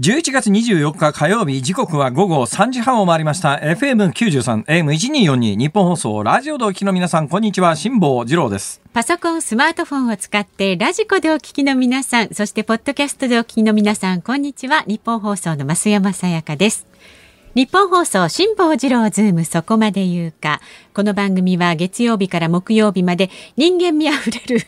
[0.00, 3.56] 11月24日火曜日時刻は午後3時半を回りました。
[3.56, 7.76] FM93 AM1242 ニッポン放送ラジオでお聞きの皆さんこんにちは。
[7.76, 8.80] 辛坊治郎です。
[8.94, 14.82] パソコンスマートフォンを使ってラジコでお聞きの皆さんそしてポッドキャストでお聞きの皆さんこんにちは。
[14.86, 16.86] ニッポン放送の増山さやかです。
[17.54, 20.62] ニッポン放送辛坊治郎ズームそこまで言うか。
[20.94, 24.66] この番組は月曜日から木曜日まで人間味あふれる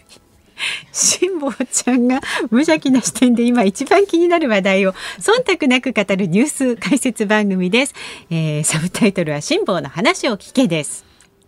[0.92, 7.94] 辛坊ちゃんが無邪気な視点で今一番気になる話題を忖度なく語るニュース解説番組です、
[8.30, 11.04] えー、サブタイトルは辛坊の話を聞けです。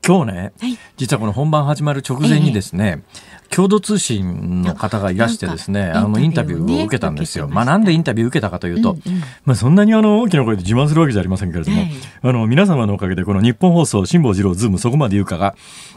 [0.06, 7.48] 今日ね、はい、実はこの本番始まる直前にですね、えー共同通信の方がいらしてですね、あのインタビューを受けたんですよ。
[7.48, 8.96] まあなんでインタビュー受けたかというと、
[9.44, 11.82] まあそんなにあの大きな声で自慢するわけじゃありませんけれども、
[12.22, 15.54] あの皆様のおかげでこの日本放送辛坊治郎ズームそこまで言うかが、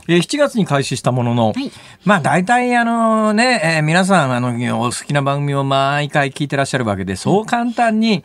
[0.07, 1.53] えー、7月に開始したものの、
[2.05, 8.23] まあ大体あのね、えー、皆さんあのお好きな番組を毎回聞いてらっしゃるわけで、そう簡単に、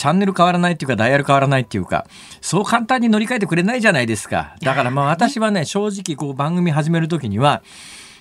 [0.00, 2.06] チャンネル変わらないっていうか、ダイヤル変わらないっていうか、
[2.40, 4.56] そう簡単に乗り換えてくれないじゃないですか。
[4.62, 7.62] だからまあ私はね、正直こう番組始めるときには、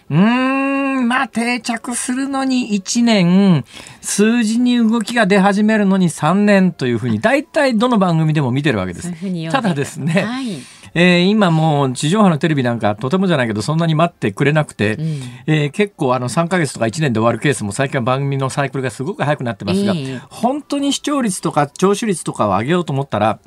[0.09, 3.63] うーん、まあ定着するのに1年、
[4.01, 9.11] 数字に動きが出始めるのに3年というふうに、大体どの番組でも見てるわけです。
[9.51, 9.61] た。
[9.61, 10.59] だですね、はい、
[10.93, 23.39] えー、今もう地上波のテレビなんかとてもじゃないけどそんなに待ってくれなくて、うん、えー、結構あの3か月とか1年で終わるケースも最近は番組のサイクルがすごく早くなってますが、えー、本当に視聴率とか聴取率とかを上げようと思ったら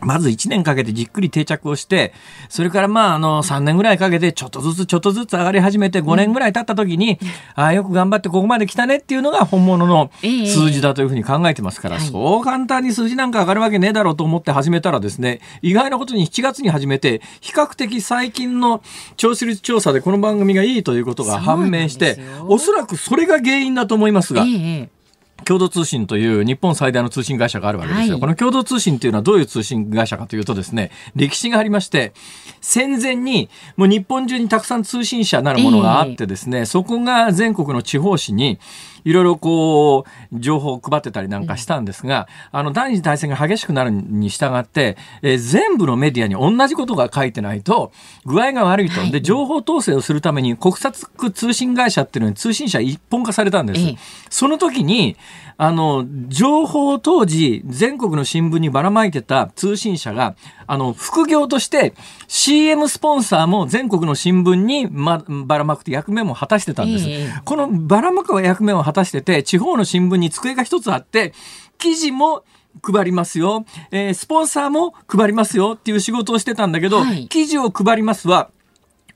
[0.00, 2.12] まず1年かけてじっくり定着をして、
[2.48, 7.18] それからまああの3年ぐらいかけてちょっとずつちょっとずつ上がり始めて5年ぐらい経った時に、
[7.54, 18.82] ああよく頑張ってここまで来たねっていうのが本物の数字だというふうに考えてますから、そう簡単に数字なんか上がるわけねえだろうと思って始めたらですね、意外なことに7月に始めて、比較的最近の
[19.16, 24.44] 聴取率調査でこの番組がいいということが判明して、おそらくそれが原因だと思いますが、
[25.48, 28.12] 共同通信という日本最大の通信会社があるわけですよ。
[28.12, 32.12] はい、この共同通信というのはどういう通信会社かというとですね、歴史がありまして、
[32.60, 33.48] 戦前に
[33.78, 38.58] もう日本中にたくさん通信社なるものがあってですね、えー、そこが全国の地方紙に
[39.04, 47.92] いろいろこう、情報を配ってたりなんかしたんですが、あの、第二次大戦が激しくなるに従って、えー、全部のメディアに同じことが書いてないと、
[48.24, 49.00] 具合が悪いと。
[49.10, 53.80] で、情報統制をするために国策通信会社っていうのに通信社一本化されたんです。
[54.30, 55.16] その時に、
[55.60, 60.36] あの、情報を当時、全国の新聞にばらまいてた通信社が、
[60.68, 61.94] あの、副業として
[62.28, 67.08] CM スポンサーも全国の新聞に、ま、ばらまくって役目も果たしてたんです。
[67.44, 71.32] このばらまく役目を果たしてて、地方の新聞に机が一つあって、
[71.78, 72.44] 記事も
[72.82, 78.50] 配りますよ、えー、スポンサーも配りますよっていう仕事をしてたんだけど、はい、記事を配りますは、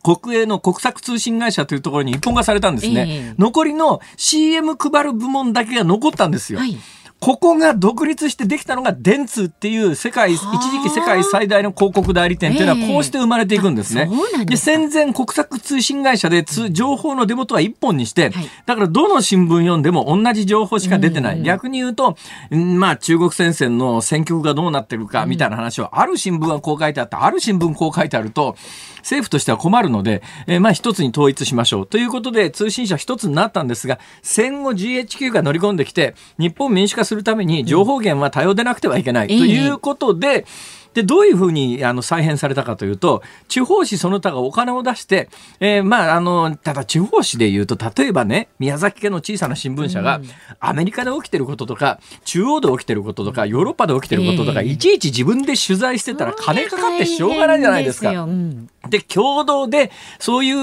[0.02, 3.06] 国営の国策通信会社というところに一本化されたんですね。
[3.08, 6.58] えー、残りの CM 配る部門だけが残ったんですよ。
[6.58, 6.76] はい
[7.22, 14.10] ここが独立してできたのが電通っていう世界、一時期世界最大の広告代理店っていうのはこうして生まれていくんですね。
[14.38, 18.32] えー、で戦前国策通信会社で情報の出元は一本にして、
[18.66, 21.42] だからどの新聞読んでも同じ情報しか出てない。
[21.42, 22.16] 逆に言うと、
[22.50, 28.56] まあ中国戦線の戦局がどうなってるかみたいな話をある新聞がこう書いてあった、ある新聞こう書いてあると、
[29.02, 40.44] 政府としては困るので、えー、まあ一つに統一しましょうということで通信社一つになったんですが戦後 GHQ が乗り込んできて日本民主化するために情報源は多様でなくてはいけない、ということで、うん。
[40.94, 45.28] で、どういうふうにあの再編されたかというと、地方紙その他がお金を出して、
[45.60, 50.20] えー、まあ、あの、ただ地方紙で言うと、例えばね、宮崎県の小さな新聞社が、
[50.60, 58.26] アメリカで起きてることとか、中央で起きてることとか、ヨーロッパで起きてることとか、いちいち自分で取材してたら金かかってしょうがないじゃないですか。
[58.88, 60.56] で、共同で、そういう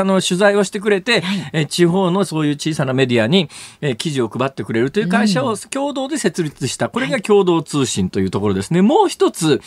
[0.00, 3.48] あの取材をしてくれて、え地方のそういう小さなメディアに、
[3.80, 6.88] え記事を配ってくれるという会社を共同で設立した。
[6.88, 8.82] これが共同通信というところですね。
[8.82, 9.59] もう一つ、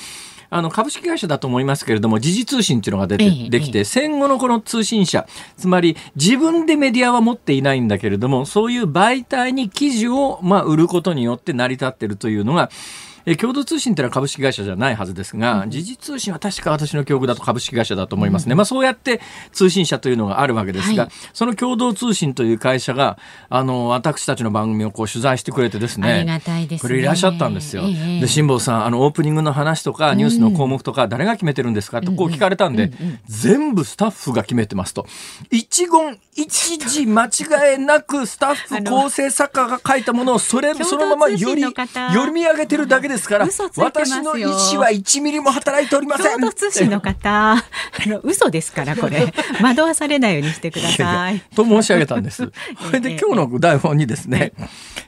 [0.49, 12.69] あの株式会社だと思いますけれども時事通信っていうのが出て、できて戦後のこの通信社つまり自分でメディアは持っていないんだけれどもそういう媒体に記事をまあ売ることによって成り立っているというのが
[13.25, 18.55] え共同通信ってのは株式会社じゃないはずですが、時事通信は確か私の記憶だと株式会社だと思いますね。
[18.55, 19.21] まあそうやって
[19.51, 23.17] 通信社というのがあるわけですが、その共同通信という会社が、
[23.49, 26.89] あの、私たちの番組をこう取材してくれてですね、ありがたいですね。
[26.89, 27.83] これいらっしゃったんですよ。
[27.85, 32.91] ええで、辛坊さん、あの、オープニングの話とか、ニュースの項目とか、誰が決めてるんですかとこう聞かれたんで、
[33.27, 35.05] 全部スタッフが決めてますと。
[35.51, 46.33] 一言一字間違いなく、スタッフ構成作家が書いたものを、それ、そのままより、読み上げてるだけですから、私の意思は1ミリも働いておりません。
[46.39, 47.63] 共同通信の方、 あ
[48.05, 51.43] の嘘ですからこれ惑わされないようにしてくだいやさいいや。
[51.55, 52.51] と申し上げたんです。
[52.85, 54.53] それで今日の台本にですね、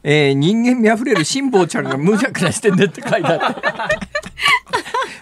[0.03, 3.61] えー人間味あふれる辛坊ちゃんが無邪気な視点でって書いてあって。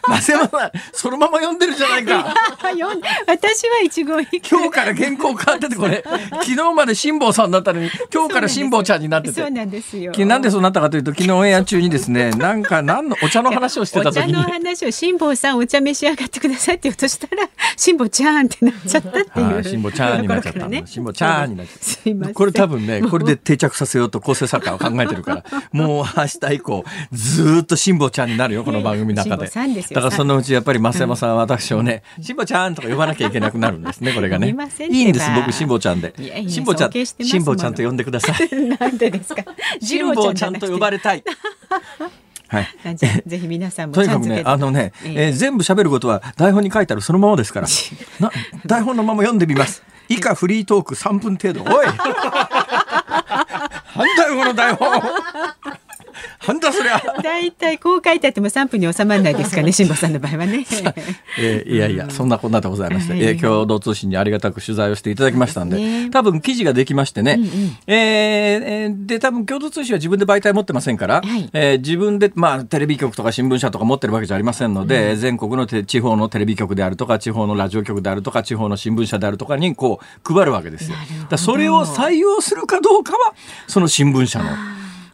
[0.07, 2.33] 松山さん、そのまま読んでるじゃないか。
[3.27, 9.41] 私は一言一句今日から原稿変わっててこれ、昨日まで辛坊さんだったのに、今日から辛坊ちゃんになってて。
[9.41, 10.11] そうなんですよ。
[10.11, 19.53] きなんでそうなったかというと、昨日オンエア中にですね、なんか何のお茶の話をしてた時にお茶の、話を辛坊さんお茶召し上がってくださいって言うとしたら辛坊ちゃんってなっちゃったっていう。
[19.55, 20.59] はい辛坊ちゃんになっちゃった。
[20.87, 22.33] 辛坊ちゃんになっちゃった。
[22.33, 29.42] これ多分ね、これで定着させようと構成作家は考えてるから、もう明日以降、ずーっと辛坊ちゃんになるよ、この番組の中で。
[29.45, 36.43] でだからそのうちやっぱり増山さんは私をね、辛坊ちゃんとか呼ばなきゃいけなくなるんですね、これがねいいいんです、僕辛坊ちゃんでいやい。
[36.45, 38.49] や辛坊ちゃん、ちゃんと呼んでください。
[38.79, 39.43] なんでですか？
[39.79, 40.97] 次辛郎坊ちゃんと呼ばれ。
[40.97, 41.23] れたい。
[42.47, 42.67] はい。
[42.95, 47.67] ぜひ皆さんもとにかくね、あのね、えええー全部喋ることは台本に書いてあるそのままですから。
[48.19, 48.31] な
[48.65, 49.81] 台本のまま読んでみます。
[50.09, 51.63] 以下フリートーク3分程度。
[51.63, 51.97] おい なん
[54.17, 55.01] だよ、この台本
[56.47, 60.65] なんだそりゃ大体こう書いてあっても3分に収まらないですかね 辛坊さんの場合はね。
[61.39, 63.23] えーいやいや、そんなこんなでございまして、はい。
[63.23, 67.39] えー共同通信にありがたく取材をしていただきましたんで、多分記事ができましてね、
[67.87, 71.49] えーえーで、多分共同通信は自分で媒体持ってませんから、はい。
[71.53, 80.97] えー自分で、まあ、テレビ局とか新聞社とか持ってるわけじゃありませんので、全国のて地方のテレビ局であるとか、地方のラジオ局であるとか、地方の新聞社であるとかに、こう、配るわけですよ。
[81.29, 83.33] だそれを採用するかどうかは、
[83.67, 84.45] その新聞社の。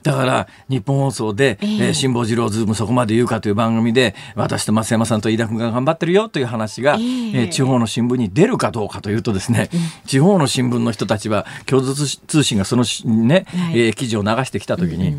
[0.04, 7.00] だから、日本放送で、えー辛坊治郎ズームそこまで言うかという番組で、私と増山さんと飯田君が頑張ってるよという話が、ええ。
[7.46, 9.69] ー地方の新聞に出るかどうかというとですね、
[10.06, 13.80] 地方の新聞の人たちは、共同通信がそのしね、はい。
[13.80, 15.18] えー記事を流してきたときに、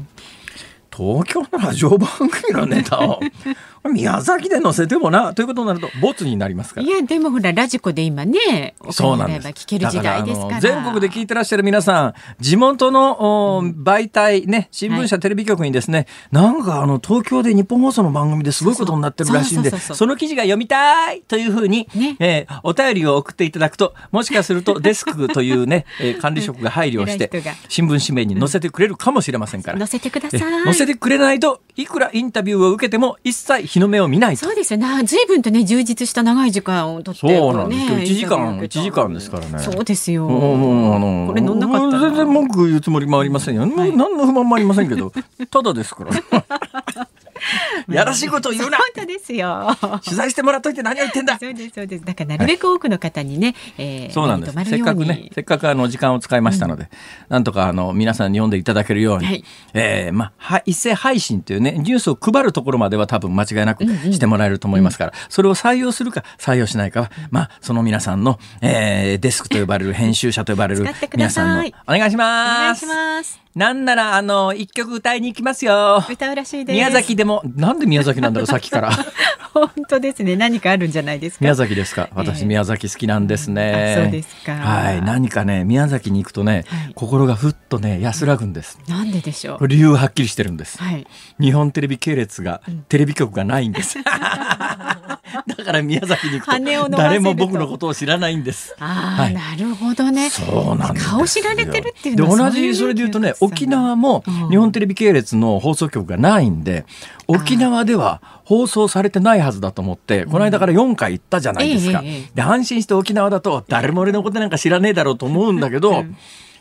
[0.94, 3.20] 東京のラジオ番組のネタを、
[3.90, 6.90] 宮崎で載せてもな、ということになると、ボツになりますからい。
[6.90, 9.46] やでもほらラジコで今ねおそう金なんです。
[9.46, 10.60] 払えば聞ける時代ですから。
[10.60, 27.30] 全国で聞いてらっしゃる皆さん、地元の、お媒体ね、新聞社、テレビ局にですね、なんかあの、東京で日本放送の番組ですごいことになってるらしいんで、その記事が読みたいというふうに、ねえーお便りを送っていただくと、もしかすると デスクというね、えー管理職が配慮をして
[27.68, 29.78] 新聞紙面に載せてくれるかもしれませんから。
[29.78, 30.42] 載せてくださえい。
[30.80, 34.46] 載せてくれないといくらインタビューを受けても一切日の目を見ないと。
[34.46, 37.96] そうですよな随分とね充実した長い時間をとってそうなんですよ。
[37.96, 39.58] ね1時間インタビュー受けた1時間ですからね。
[39.58, 40.26] そうですよ。
[40.26, 43.62] あのこれ乗んなかったら全然文句言うつもりもありませんよ。
[43.62, 43.96] はい。
[43.96, 45.12] 何の不満もありませんけど、
[45.50, 47.08] ただですから。
[47.90, 49.76] やらしいこと言うな本当ですよ。
[50.04, 52.04] 取材してもらっといて何を言ってんだそうですそうです。
[52.04, 54.52] だからなるべく多くの方にね、えーそうなんです。
[54.70, 56.88] せっかくね、せっかくあの時間を使いましたので、
[57.28, 59.44] なんとかあの皆さんに読んでいただけるように、はい
[59.74, 72.86] えーまあは一斉配信というねニュースを配るところまでは多分間違いなくしてもらえると思いますから、それを採用するか採用しないかは、まあその皆さんの、えーデスクと呼ばれる編集者と呼ばれる皆さんのお願いしおます。
[72.86, 73.49] 願いします。
[73.60, 76.02] なんならあの一曲歌いに行きますよ。
[76.10, 76.74] 歌うらしいです。
[76.74, 78.90] 宮崎でもなんで宮崎なんだろうさっきから。
[79.52, 80.34] 本当ですね。
[80.34, 81.38] 何かあるんじゃないですか。
[81.42, 82.08] 宮崎ですか。
[82.14, 83.96] 私、ええ宮崎好きなんですね。
[83.98, 88.78] あそうですかはい、何かね、宮崎に行くとね、はい心がふっとね、安らぐんです。
[88.88, 90.78] なんででしょこれ理由ははっきりしてるんです。
[90.78, 91.06] はい。
[91.38, 93.98] 日本テレビ系列が、テレビ局がないんです。
[94.04, 98.74] だから宮崎に行くと、誰も僕のことを知らないんです。
[98.78, 100.30] ああ、はいなるほどね。
[100.30, 104.50] そうなんですよ顔知られてるっていう同じそれで言うとね沖縄もうん。
[104.50, 106.84] 日本テレビ系列の放送局がないんで
[107.26, 112.02] 沖縄では放送されてないはずだと思ってこの間から4回行ったじゃないですか。
[112.34, 116.04] で安心して沖縄だと誰も俺のことなんか知らねえだろうと思うんだけど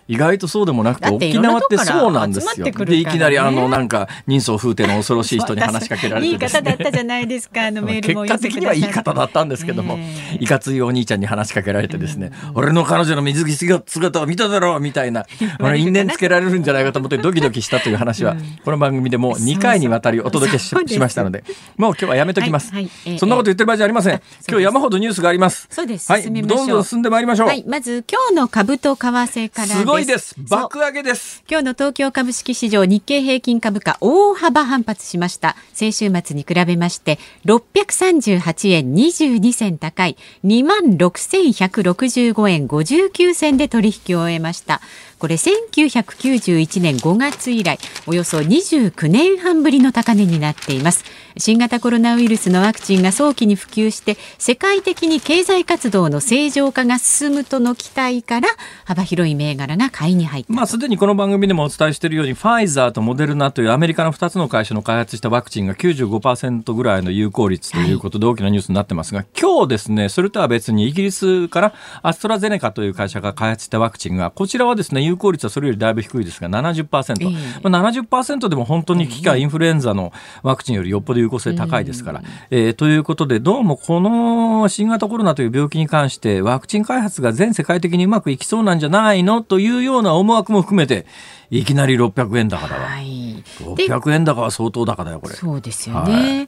[0.09, 2.49] 意外とそうでもなくて沖縄ってそうなんですよ。
[2.49, 2.91] から集まってくるからね。
[2.91, 6.61] でいきなりあのなんか人相風体の恐ろしい人に話しかけられていいですね。
[6.65, 7.67] 方だったじゃないですか。
[7.67, 10.43] あのメール結も果的にはいい方だったんですけども、ねえ。
[10.43, 13.53] いかついお兄ちゃんに話しかけられてですね、俺の彼女の水着
[13.85, 15.27] 姿を見ただろうみたいな、
[15.59, 18.35] 俺因縁つけられるんじゃないかと思ってドキドキしたという話は、
[18.65, 21.43] この番組でもう2回にわたりお届けしましたので、
[21.77, 22.73] もう今日はやめときます。
[22.73, 22.91] はいはい。
[23.05, 24.21] ええそんなこと言ってる場合じゃありません。
[24.47, 25.67] 今日山ほどニュースがあります。
[25.69, 26.11] そうです。
[26.11, 27.47] はい、どんどん進んでまいりましょう。
[27.47, 29.67] はい、まず今日の株と為替から。
[29.67, 29.85] す。
[29.85, 30.35] ごいです。
[30.49, 31.43] 爆上げです。
[31.49, 35.55] 今日の東京株式市場日経平均株価大幅反発しました。
[35.73, 40.17] 先週末に比べまして638円22銭高い。
[40.45, 44.81] 2万6165円59銭で取引を終えました
[45.19, 51.03] これ1991年5月以来およそ29年半ぶりの高値になっています。
[51.37, 58.49] 新型コロナウイルスのワクチンが早期に普及して世界的に経済活動の正常化が進むとの期待から
[58.85, 60.53] 幅広い銘柄が買いに入った。
[60.53, 80.13] まあすでにこの番組でもお伝えしているようにファイザーとモデルナというアメリカの2つの会社の開発したワクチンが95%ぐらいの有効率ということで大きなニュースになってますが、はい、今日ですねそれとは別にイギリスからアストラゼネカという会社が開発したワクチンがこちらはですね有効率はそれよりだいぶ低いですが70%、えー、まあ、70%でも本当に危機インフルエンザの
[80.43, 89.41] ワクチンよりよっぽど有効性高いですから、えー、ということでどうもこの新型コロナという病気に関してワクチン開発が全世界的にうまくいきそうなんじゃないの？
[89.41, 91.05] というような思惑も含めて
[91.51, 95.35] いきなり600円高だわ、はい、600円高は相当高だよこれ。
[95.35, 96.47] そうですよね、はい、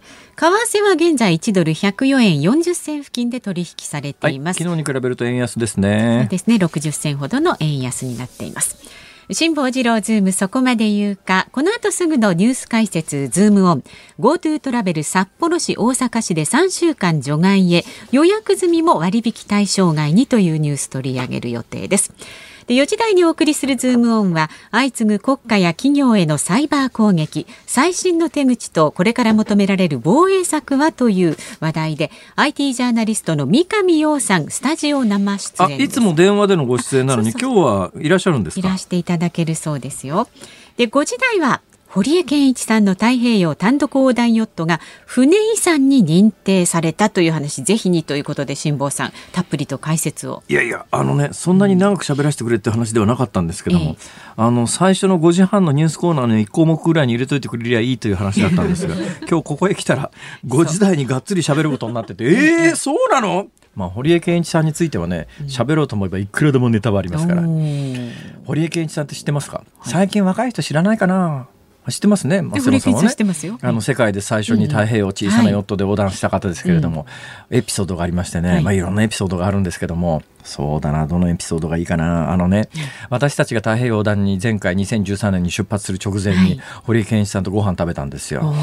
[0.70, 6.22] 為替は現在1ドル104円40銭付近で取引されています、はい、昨日に比べると円安ですね。
[6.24, 6.56] そうですね。
[6.56, 8.78] 60銭ほどの円安になっています。
[9.34, 11.48] 辛坊治郎ズームそこまで言うか。
[11.54, 13.84] この後すぐのニュース解説ズームオン。
[14.20, 17.86] GoTo トラベル札幌市大阪市で3週間除外へ。
[18.12, 22.10] 予約済みも割引対象外にというニュース取り上げる予定です。
[22.10, 22.16] で
[22.74, 38.68] 4時台にお送りするズームオンは相次ぐ国家や企業へのサイバー攻撃最新の手口とこれから求められる防衛策はという話題で IT ジャーナリストの三上洋さんスタジオ生出演いつも電話でのご出演なのに今日はいらっしゃるんですか？
[38.68, 40.28] いらしていただけるそうですよ。
[40.78, 41.62] で5時台は
[41.94, 50.42] 堀江謙一さんの太平洋単独横断ヨットが船遺産に認定されたという話ぜひにということで辛坊さんたっぷりと解説を。
[50.48, 53.96] いやいやあのねそんなに長く喋らせてくれって話ではなかったんですけども、ええ、
[54.38, 58.96] あの最初の5時半のニュースコーナーの1項目ぐらいに入れといてくれりゃいいという話だったんですが
[59.30, 60.12] 今日ここへ来たら
[60.48, 63.48] 5時台にがっつり喋ることになっててええー、そうなの？
[63.76, 67.44] まあ、堀江謙一さんについてはね喋ろうと思えばいくらでもネタはありますから、
[68.46, 71.48] 堀江謙一さんって知ってますか、最近若い人知らないかな？
[71.90, 73.08] 知ってますね、松山さんはね。
[73.62, 77.08] あの世界で最初に太平洋小さなヨットで横断した方ですけれども、
[77.50, 82.32] うん、エピソードがありましてね、はい、まあいろんなエピソードがあるんですけども、そうだな、どのエピソードがいいかな。
[82.32, 82.70] あのね、
[83.10, 88.54] 私たちが太平洋横断に前回2013年に出発する直前に、堀井健一さんとご飯食べたんですよ。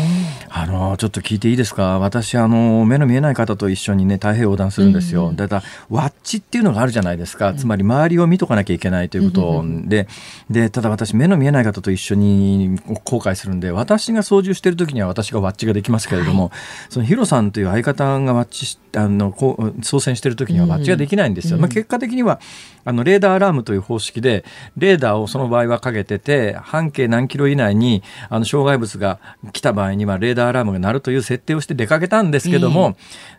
[0.49, 1.99] あの、ちょっと聞いていいですか？
[1.99, 5.32] 私、あの、目の見えない方と一緒にね、太平洋横断するんですよ。
[5.35, 7.54] だから、ワッチっていうのがあるじゃないですか。
[7.54, 10.08] つまり、周りを見とかなきゃいけないということで、
[10.50, 16.50] で、ただ私、目の見えない方と一緒に後悔するんで、私が操縦してる時には私がワッチができますけれども、
[16.88, 21.58] そのヒロさんという相方がワッチあのこう操船してる時にはワッチができないんですよ。
[21.58, 22.40] まあ、結果的には
[22.84, 24.44] あのレーダーアラームという方式で
[24.76, 29.18] レーダーをその場合はかけてて半径何キロ以内にあの障害物が
[29.52, 32.96] 来た場合にはレーダーアラームが鳴るという設定をして出かけたんですけども、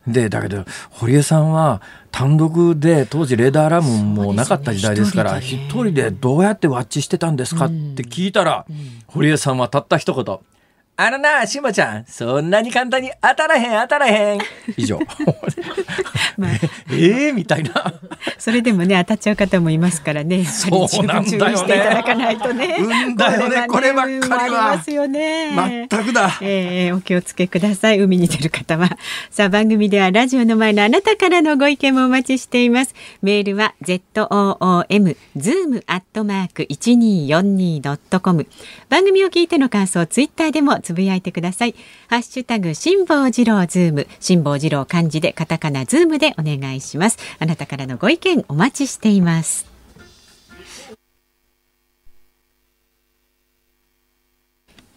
[0.07, 1.81] えー、でだけど堀江さんは
[2.11, 8.65] 単独で当時レーダーアラームもなかった時代ですから一、人でどうやってワッチしてたんですかって聞いたら、
[9.07, 10.39] 堀江さんはたった一言
[11.01, 14.39] あのな、しもちゃん、そんなに簡単に当たらへん、当たらへん。
[14.75, 14.99] 以上。
[16.37, 16.51] まあ、
[16.91, 17.71] え えー、みたいな。
[18.37, 20.43] それでもね、当たっちゃう方もいますからね。
[20.43, 20.67] そ
[21.01, 21.55] うなんだよね。
[21.55, 22.75] していただかないとね。
[22.79, 24.75] うんだよね、こればっかりは。
[24.75, 25.87] ますよね。
[25.89, 26.37] 全くだ。
[26.41, 27.99] ええー、お気をつけください。
[28.01, 28.89] 海に出る方は。
[29.29, 32.93] さあ、番組ではラジオの前のあなたからのご意見もお待ちしています。
[33.21, 38.47] メールは z o o m zoom アットマーク一二四二ドットコム。
[38.89, 41.75] 番組を聞いての感想、ツイッターでもつぶやいてください。
[42.07, 44.07] ハッシュタグ辛坊治郎ズーム。
[44.19, 47.19] 辛坊治郎漢字でカタカナズームでお願いします。
[47.37, 49.67] あなたからのご意見お待ちしています。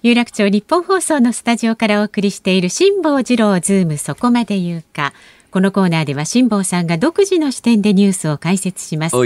[0.02, 3.98] 有楽町ニッポン放送のスタジオからお送りしている辛坊治郎ズーム。
[3.98, 5.12] そこまで言うか。
[5.50, 9.16] このコーナーでは辛坊さんが独自の視点でニュースを解説します。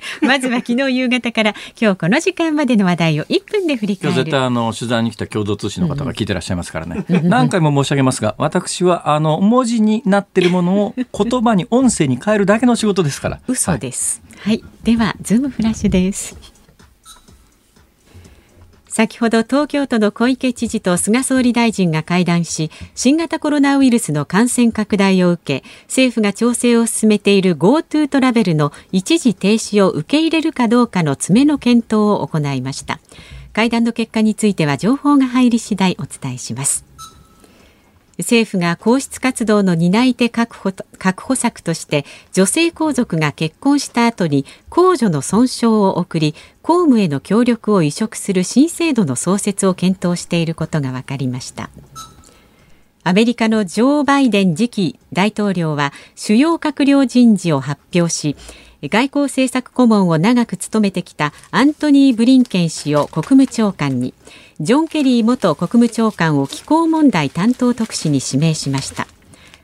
[0.22, 4.16] まずは昨日夕方から今日この時間までの話題を1分で振り返る。
[4.16, 7.04] 絶対あの取材に来た共同通信の方が聞いてらっしゃいますからね。
[7.22, 13.40] 何回も申し上げますが、私はあの文字になっているものを言葉に音声に変えるだけの仕事ですから。
[13.46, 14.22] 嘘です。
[14.40, 16.51] はい、はい、ではズームフラッシュです。
[18.92, 33.00] 先ほど東京都の小池知事と菅総理大臣が会談し新型コロナウイルスの感染拡大を受け政府が調整を進めている GoTo トラベルの一時停止を受け入れるかどうかの詰めの検討を行いました。
[33.54, 36.91] 会談の結果については情報が入り次第お伝えします。
[38.18, 51.70] 政府が皇室活動の担い手確保確保策として女性皇族が結婚した後に公女の損傷を送り公務への協力を移植する新制度の創設を検討していることが分かりました。
[53.04, 58.36] アメリカのジョー・バイデン次期大統領は主要閣僚人事を発表し
[58.82, 64.14] 外交政策顧問を長く務めてきたアントニー・ブリンケン氏を国務長官に
[64.60, 69.06] ジョン・ケリー元国務長官を気候問題担当特使に指名しました。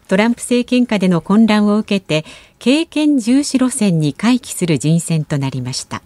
[0.08, 2.24] トランプ政権下での混乱を受けて
[2.58, 6.02] 経験重視路線に回帰する人選となりました。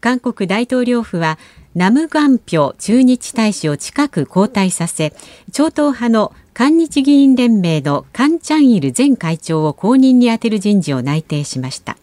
[0.00, 1.38] 韓国大統領府は
[1.74, 5.12] ナムガンピョ駐日大使を近く交代させ
[5.52, 11.96] 超党派の韓日議員連盟のカン・チャンイル前会長を後任に充てる人事を内定しました。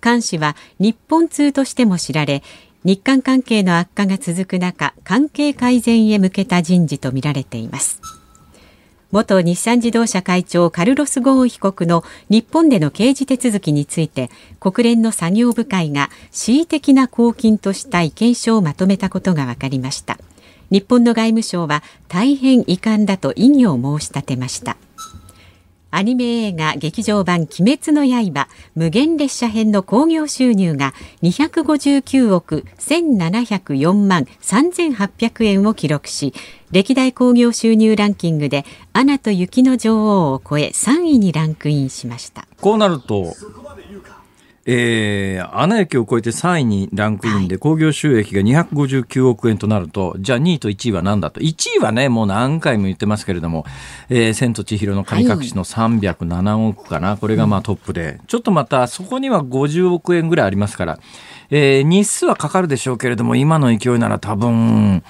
[0.00, 2.42] カン氏は日本通としても知られ
[2.84, 8.00] 日韓関係の悪化が続く中関係改善へ向けた人事とみられています。
[9.10, 14.30] 元日産自動車会長カルロス・ゴーン被告の日本での刑事手続きについて
[14.60, 20.18] 国連の作業部会が恣意的な公金とした意見書をまとめたことが分かりました。
[20.70, 24.76] 日本の外務省は大変遺憾だと異議を申し立てました。
[25.90, 30.92] アニメ映画劇場版鬼滅の刃無限列車編の興行収入が
[31.22, 36.34] 259億1704万3800円を記録し
[36.70, 42.46] 歴代興行収入ランキングでアナと雪の女王を超え3位にランクインしました。
[42.60, 43.34] こうなると
[44.70, 53.64] えー、穴駅を超えて3位にランクインで、興、行、収益が259億円となると、じゃあ2位と1位は何だと？1位はね、もう何回も言ってますけれども、
[54.10, 61.00] えー、千と千尋の神隠しの307億かな、はい、これがまあトップで、うん、ちょっとまたそこには50億円ぐらいありますから、
[61.48, 65.02] えー、日数はかかるでしょうけれども、今の勢いなら多分、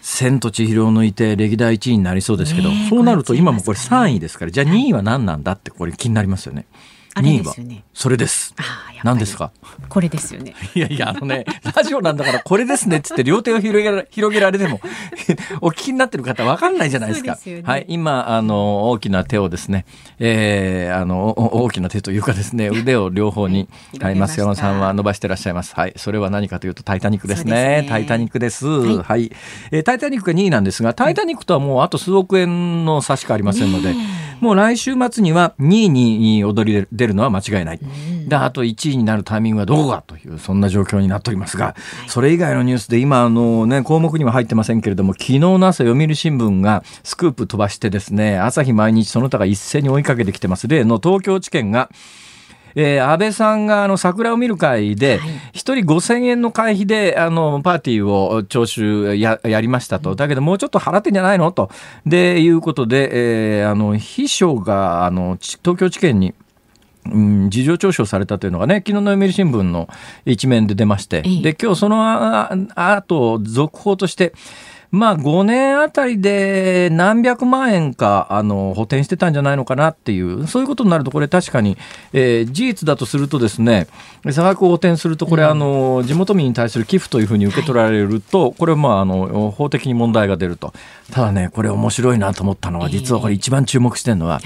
[0.00, 6.66] 千と千尋を抜いて歴代1位になりそうですけど、そうなると今もこれ3位ですから、じゃあ2位は何なんだってこれ気になりますよね。
[7.16, 7.54] 2位は
[7.92, 8.54] それです。
[9.04, 9.52] 何ですか？
[9.88, 10.54] これですよね。
[10.74, 14.80] いやいや、あのね、ラジオなんだからこれですねっつって両手を広げられ広げられても、
[15.60, 17.36] お聞きになってる方わかんないじゃないですか。
[17.36, 19.84] すね、はい、今、あの、大きな手をですね、
[20.18, 23.68] えー、あの、大きな手というかですね、 腕を両方に、
[24.00, 25.74] はい、松山さんは伸ばしていらっしゃいます。
[25.74, 27.44] はい、それは何かというとタイタニックですね。
[27.44, 28.66] すねタイタニックです。
[28.66, 29.32] はい、はい、
[29.70, 37.80] えー、タイタニックが2位なんですが、タイタニックとはもうあと数億円の差しかありませんので、ねもう来週末には2位に踊り出るのは間違いない。
[38.26, 41.76] で、あと1位になるタイミングはどこかという、そんな状況になっておりますが、
[42.08, 50.66] それ以外のニュースで今、あのね、項目には入ってませんけれども、昨日の朝読売新聞がスクープ飛ばしてですね、朝日毎日その他が一斉に追いかけてきてます。
[50.66, 51.88] 例の東京地検が、
[52.74, 55.20] えー、安倍さんがあの桜を見る会で、
[55.52, 61.52] 1人5000円の会費であのパーティーを徴収ややりましたと、だけどもうちょっと払ってんじゃないの？
[61.52, 61.70] と。
[62.06, 66.34] でいうことで、えー、あの秘書があの東京地検に
[67.04, 69.88] うん、事情聴取されたというのがね、昨日の読売新聞の
[70.24, 74.32] 一面で出まして、で、今日そのあと、続報として、
[74.92, 81.78] まあ5年あたりで何百万円かあの補填してたんじゃないのかなっていう、そういうことになると、これ確かに、
[82.12, 83.86] えー、事実だとするとですね、
[84.32, 90.74] 差額を補填すると、これ、あの、地元民に対する寄付というふうに受け取られると、これはまあ、あの、法的に問題が出ると。
[91.10, 94.42] ただね、これ面白いなと思ったのは、実はこれ一番注目してるのは、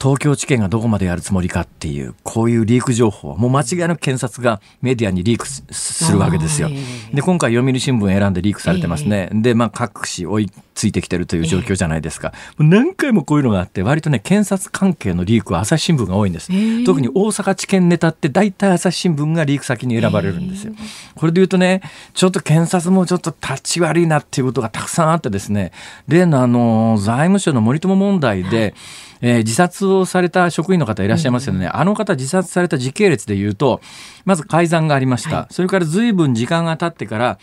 [0.00, 6.70] 東京地検がどこまでやるつもりかっていう、こういうリーク情報、もう間違いなく検察がメディアにリークするわけですよ。
[7.12, 9.28] で、今回読売新聞選んでリークされてますね。
[9.30, 12.32] で、まあ各紙追いついてきてるという状況じゃないですか。
[12.58, 16.50] 何回もこういうのがあって、割とね、検察関係のリークは朝日新聞が多いんです。
[16.86, 20.72] 特に大阪地検ネタって大体朝日新聞がリーク先に選ばれるんですよ。
[21.14, 21.82] これで言うとね、
[22.14, 25.72] ちょっと検察もちょっと立ち悪いなっていうことがたくさんあってですね、
[26.08, 28.74] 例のあの、財務省の森友問題で、はい
[29.22, 33.80] えー、自殺をされた職員の方いらっしゃいますよね、うん、あの方自殺された時系列でいうと
[34.24, 37.38] まず改ざんがありました、はい、それから随分時間が経ってから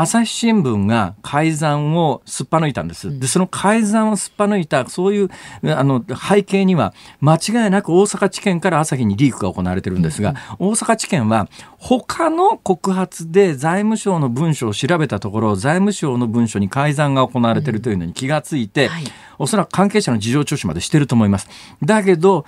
[0.00, 3.18] 朝日新聞が改ざんをすっぱ抜いたんです。
[3.18, 5.28] で、その改ざんをすっぱ抜いた、そういう
[5.64, 18.90] あの背景には、間違いなく大阪地検から朝日にリークが行われてるんですが、大阪地検は、他の告発で財務省の文書を調べたところ、財務省の文書に改ざんが行われているというのに気がついて、
[19.36, 21.48] おそらく関係者の事情聴取までしてると思います。
[21.82, 22.46] だけど、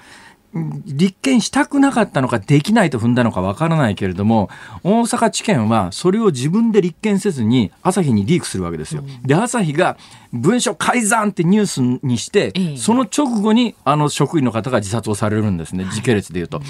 [0.53, 4.51] 立件したくなかったのかできないと踏んだのかわからないけれども
[4.83, 9.05] 大阪地検はそれを自分で立件せずに朝日にリークするわけですよ。
[9.25, 9.97] で朝日が
[10.33, 15.87] 文書改ざんってニュースにして、その直後にあの職員の方が自殺をされるんですね。
[15.93, 16.63] 時系列でいうと。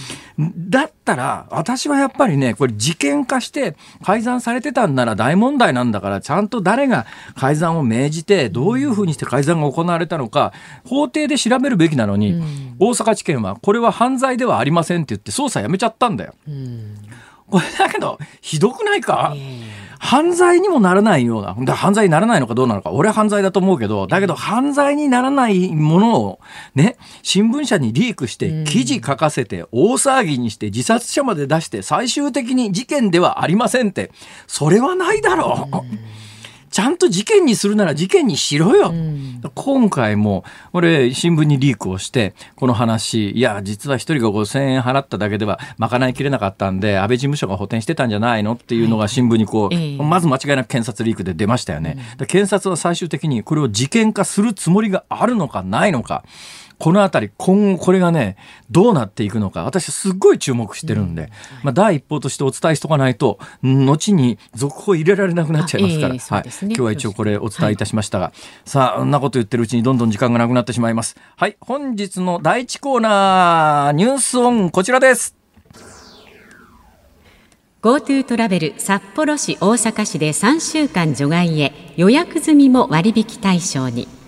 [0.56, 10.54] だったら私はやっぱりねこれ事件化して改ざんされてたんなら大問題なんだからちゃんと誰が改ざんを命じてどういうふうにして改ざんが行われたのか
[10.86, 12.42] 法廷で調べるべきなのに、
[12.78, 16.34] 大阪地検はこれは犯罪ではありませんって言って捜査やめちゃったんだよ。
[17.46, 19.34] これだけどひどくないか、
[19.98, 26.40] 犯罪にもならないような、犯罪にならないのかどうなのか、俺は犯罪だと思うけど、だけど犯罪にならないものを
[26.74, 34.10] ね、新聞社にリークして記事書かせて大騒ぎにして自殺者まで出して最終的に事件ではありませんって、
[34.46, 35.76] それはないだろう。
[36.70, 38.90] ちゃんと事件にするなら事件にしろよ。
[38.90, 51.98] うん、今回も、俺、新聞にリークをして、この話、いや、実は一人が5000円払っただけでは賄いきれなかったんで、安倍事務所が補填してたんじゃないのっていうのが新聞にこう、はい、まず間違いなく検察リークで出ましたよね。
[52.20, 56.24] うん、検察は最終的にこれを事件化するつもりがあるのかないのか。
[56.80, 58.36] このあたり、今後これがね、
[58.70, 61.28] どうなっていくのか、私すっごい注目してるんで、うん、
[61.64, 71.16] まあ、第一報としてお伝えしとかないと、後に続報入れられなくなっちゃいますから、えーね、はい、今日は一応これお伝えいたしましたが、はい、さあ、そんなこと言ってるうちにどんどん時間がなくなってしまいます。
[71.36, 75.36] はい、本日の第一コーナー、ニュースオン、こちらです。
[77.82, 84.19] GoTo トラベル札幌市大阪市で3週間除外へ予約済みも割引対象に。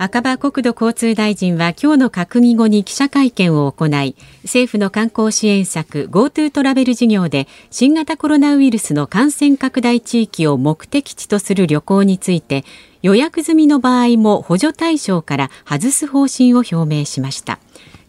[0.00, 12.64] 赤羽国土交通大臣は今日の閣議後に記者会見を行い政府の観光支援策 GoTo トラベル事業で新型コロナウイルスの感染拡大地域を目的地とする旅行について
[13.02, 17.58] 予約済みの場合も補助対象から外す方針を表明しました。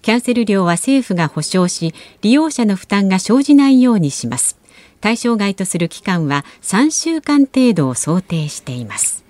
[0.03, 4.59] キャンセル料は政府が保証し利用者の負担が生じないようにします。
[5.01, 9.28] 対象外とする期間は3週間程度を想定しています。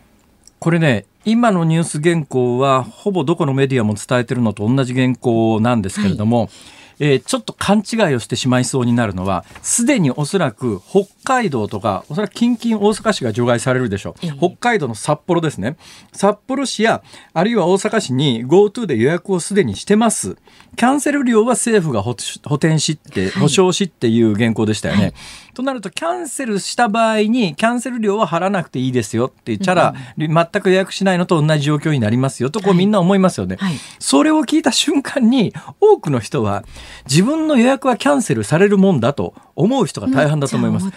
[0.59, 6.49] これね今のニュース原稿はほぼどこのメディアも伝えてるのと同じ原稿なんですけれども、はい。
[6.99, 14.37] えー、ちょっと勘違いをしてしまいそうになるのは、すでにおそらく北海道とか、おそらく近々大阪市が除外されるでしょう。
[14.37, 15.77] 北海道の札幌ですね。
[16.13, 17.01] 札幌市や、
[17.33, 20.37] あるいは大阪市に GoTo で予約をすでにしてます。
[20.75, 25.03] キャンセル料は政府が補填しって、保証しっていう原稿でしたよね。
[25.03, 25.13] はい
[25.59, 33.57] となると、キャンセルした場合に、キャンセル料は払わなくていいですよって言ったら、うん、全く予約しないのと同じ状況になりますよと、こうみんな思いますよね。
[33.59, 36.63] はいはい、それを聞いた瞬間に、多くの人は、
[37.09, 40.87] 自分の予約はキャンセルされるもんだと思う人が大半だと思います。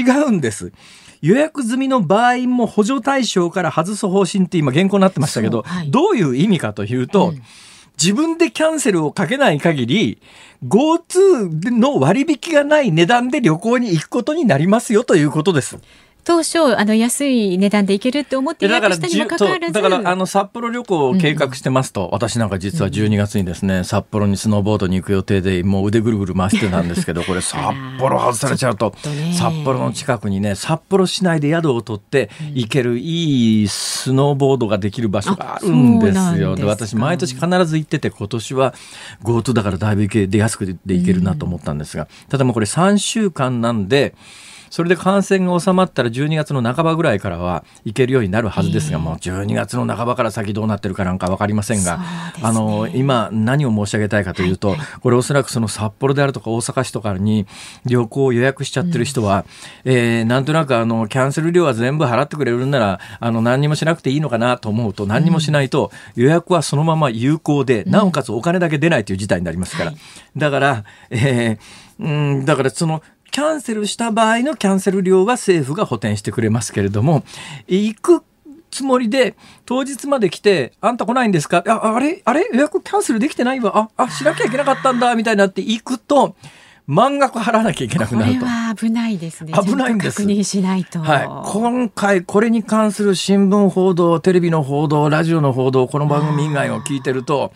[0.00, 0.72] 違うんです。
[1.20, 7.42] 予約済みの場合も補助対象から外す方針って今原稿になってましたけど、はい、どういう意味かというと、うん
[8.00, 10.22] 自分でキャンセルをかけない限り、
[10.66, 15.78] GoTo の割引がない値段で旅行に行くことになりますよということです。
[16.24, 19.72] 当初あの安い値段で行けるって思って予約したにもかかわらず。
[19.72, 27.58] だからあの札幌旅行を計画してますと、うん、私なんか実は12月にですね、札幌にスノーボードに行く予定でもう腕ぐるぐる回してたんですけどこれ札
[27.98, 28.94] 幌外されちゃうと
[29.36, 30.54] 札幌の近くにね。
[30.54, 36.56] 札幌市内で宿を取って行けるいいスノーボードができる場所があるんですよ。
[36.56, 38.74] で私毎年必ず行ってて今年は
[39.22, 44.14] GoTo だからだいぶ出やすくで行けるなと思ったんですが、ただもうこれ3週間なんで
[44.70, 52.04] それで感染が収まったら12月の半ばぐらいからは行けるようになるはずですが、もう12月の半ばから先どうなってるかなんか分かりませんが、ね、
[52.40, 54.78] あの今何を申し上げたいかというと、はい。
[54.78, 57.46] はい、これおそらくその札幌であるとか大阪市とかに
[57.84, 59.44] 旅行を予約しちゃってる人は、
[59.84, 69.92] うん、えー、なんとなくあのキャンセル料は全部払ってくれるんならあの何にもしなくていいのかなと思うと何にもしないと予約はそのまま有効で、なおかつお金だけ出ないという事態になりますから、
[70.36, 71.58] だから、えー、
[72.00, 77.24] うんだからそのキャンセルした場合のキャンセル料は政府が補填してくれますけれども、
[77.66, 78.22] 行く
[78.70, 79.34] つもりで、
[79.66, 81.64] 当日まで来て、あんた来ないんですか？
[81.66, 82.22] ああれ？
[82.24, 82.48] あれ？
[82.52, 83.90] 予約キャンセルできてないわ。
[83.96, 86.36] あ、あ、しなきゃいけなかったんだ、みたいになって行くと、
[86.90, 88.40] 満額払わなきゃいけなくなると。
[88.40, 89.52] これは危ないですね。
[89.52, 90.16] 危ないんです。
[90.16, 90.98] 確認しないと。
[90.98, 91.52] はい。
[91.52, 97.52] 今回これに関する新聞報道、テレビの報道、ラジオの報道、この番組以外を聞いてると、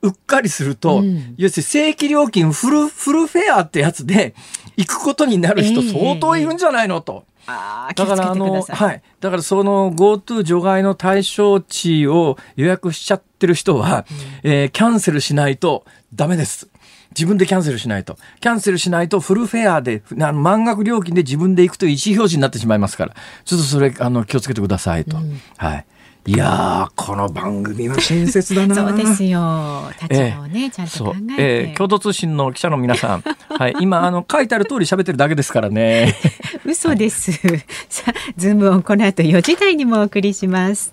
[0.00, 4.34] うっかりすると、うん、要するに正規料金フル、フルフェアってやつで
[4.78, 7.24] 行くことになる人相当いるんじゃないのと。
[7.48, 9.02] えー、だからあの、はい。
[9.20, 14.06] だからその GoTo 除外の対象地を予約しちゃってる人は、
[14.42, 16.70] うん、えー、キャンセルしないとダメです。
[17.10, 18.16] 自分でキャンセルしないと。
[18.40, 25.16] キャンセルしないとフルフェアで、満額料金で自分で行くという意思表示になってしまいますから、ちょっとそれ、あの、気をつけてくださいと。
[25.16, 25.86] うん、はい。
[26.26, 28.74] いやこの番組は親切だな。
[28.74, 29.90] そうですよ。
[30.02, 31.42] 立場をね、えー、ちゃんと考えて。
[31.42, 36.14] えー、共同通信の記者の皆さん、はい、今あの書いてある通り喋ってるだけですからね。
[36.64, 37.32] 嘘です。
[37.48, 40.92] はい、さあ、ズームオンこの後4時台にもお送りします。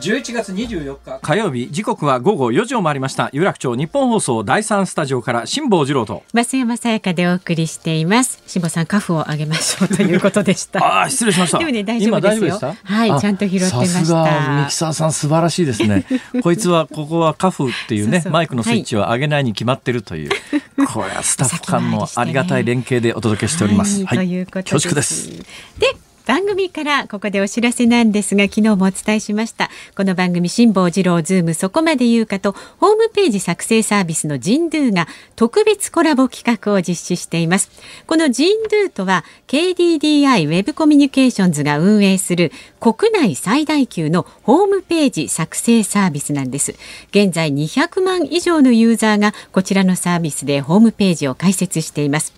[0.00, 3.30] 11月24日火曜日時刻は午後4時を回りました。
[3.32, 6.22] 有楽町日本放送第三スタジオから辛坊治郎と。
[6.32, 8.40] 増山さやかでお送りしています。
[8.46, 10.84] 辛坊さんカフを上げましょうということでした。
[10.84, 11.58] ああ失礼しました。
[11.58, 12.76] でもね大丈夫ですよ。
[12.84, 14.60] はいちゃんと拾ってました。
[14.62, 16.04] ミキサーさん素晴らしいですね。
[16.42, 20.30] こいつはここはカフっていうねマイクのスイッチを上げないに決まってるという、
[20.76, 25.30] はい、これはスタッフ間のありがたい連携でお届けしております、はい、ということです。
[25.78, 25.96] で
[26.28, 29.70] 番組からここでお知らせなんですが昨日もお伝えしました。
[29.96, 37.70] この番組辛坊治郎ズームそこまで言うかとホームページ作成サービスのジンドゥーが特別コラボ企画を実施しています。
[38.06, 46.74] このジンドゥーとは KDDI ウェブコミュニケーションズが運営する国内最大級のホームページ作成サービスなんです。
[47.08, 52.34] 現在200万以上のユーザーがこちらのサービスでホームページを開設しています。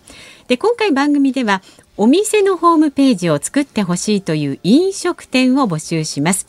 [0.51, 1.63] で今回番組では
[1.97, 6.49] お店のホームページを作ってほしいという飲食店を募集します。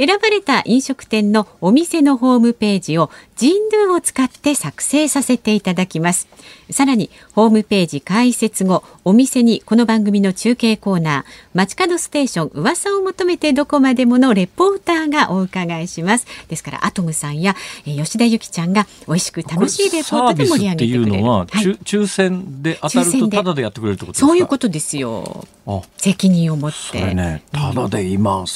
[0.00, 6.26] 選ばれた飲食店のお店のホームページをジンドゥを使って作成させていただきます。
[6.70, 16.26] さらにホームページ開設後お店にこの番組の中継コーナー街角ステーション噂を求めてどこまでものレポーターがお伺いします。
[16.48, 21.24] ですからアトムさんや吉田由紀ちゃんが美味しく楽しいレポートで盛り上げてくれる。
[21.24, 21.46] はい、
[21.84, 25.46] 抽選で当たるとタダでやってくれるってことそういうことですよ。
[25.98, 26.76] 責任を持って。
[26.78, 28.46] そねタダで今、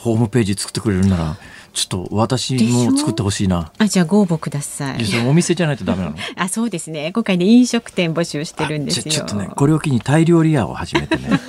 [0.00, 1.36] ホームページ作ってくれるなら
[1.72, 3.70] ちょっと私も作ってほしいな。
[3.78, 4.98] あ、じゃあご応募ください。
[5.26, 6.16] お店じゃないとダメなの？
[6.36, 7.12] あ、そうですね。
[7.12, 9.04] 今回ね飲食店募集してるんですよ。
[9.04, 11.40] ちょっとね、これを機にタイ料理屋を始めてね。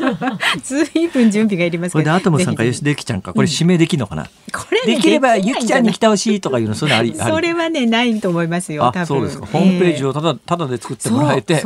[0.64, 4.26] ずいぶん準備がいりますこれでアトムさんか吉田ゆきちゃんか、これ指名できるのかな？
[4.54, 7.16] これ、ね、できればゆきちゃんに来てほしいとかいうの、それあり。
[7.16, 8.86] それはね、ないと思いますよ。
[8.86, 9.46] あ、そうですか。
[9.48, 11.64] ホームページをただ、ただで作ってもらえて。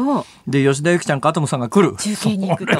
[0.47, 1.95] で、吉田ゆきちゃんかアトムさんが来る。
[1.97, 2.73] 中継に行くと。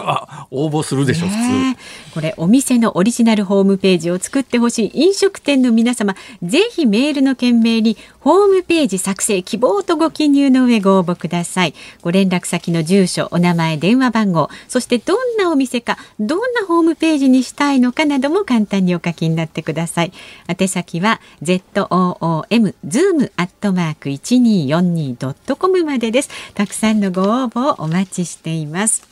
[0.51, 2.13] 応募するでしょ、普通。
[2.13, 6.15] これ、お店のオリジナルホームページを作ってほしい飲食店の皆様。
[6.43, 11.73] ぜひメールの件名にホームページ作成希望とご記入の上ご応募ください。
[12.01, 20.13] ご連絡先の住所お名前電話番号そしてどんなお店かどんなホームページにしたいのかなども簡単にお書きになってください。
[20.47, 26.29] 宛先は zoom zoom アットマーク 1242.com までです。
[26.53, 29.03] たくさんのご応募をお待ちしています。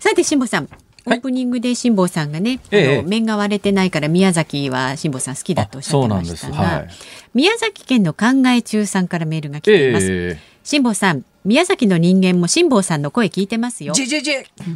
[0.00, 0.81] さて辛坊さん。
[1.06, 6.88] オープニングで辛坊さんがね、はい、あの面が割れてないから宮崎は辛坊さん好きだとおっしゃってましたが、はい、
[7.34, 10.36] 宮崎県の考え中さんからメールが来ています。
[10.64, 13.94] 辛、坊、さん宮崎の人間も辛坊さんの声聞いてますよ。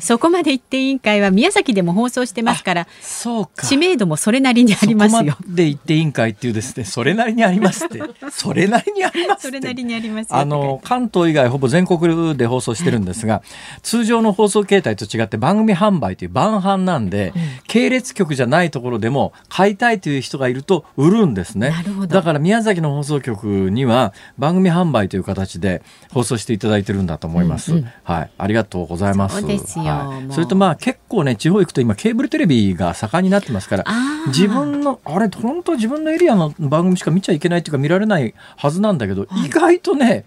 [0.00, 3.66] そこまで言って委員会は宮崎でも放送してますから、そうか。
[3.66, 5.33] 知名度もそれなりにありますよ。
[5.33, 13.42] そこまで言って委員会っていうですね、 それなりにありますって、それなりにありますそれなりにありますあの関東以外ほぼ全国で放送してるんですが、
[13.83, 21.72] 通常の放送形態と違って番組販売という番販なんで、うん、系列局じゃないところでも買いたいという人がいると売るんですね。
[22.09, 27.73] だから宮崎の放送局には番組販売という形で放送していただいてるんだと思います。
[27.73, 29.40] うんうん、はい、ありがとうございます。
[29.40, 29.85] そうですよ。
[29.85, 33.85] はい、それとまあ結構ね地方行くと今ケーブルテレビが盛んになってますから、
[34.29, 40.25] 自分のあれ本当自分のエリアの番組しか見ちゃいけないっていうか見られないはずなんだけど、はい、意外とね。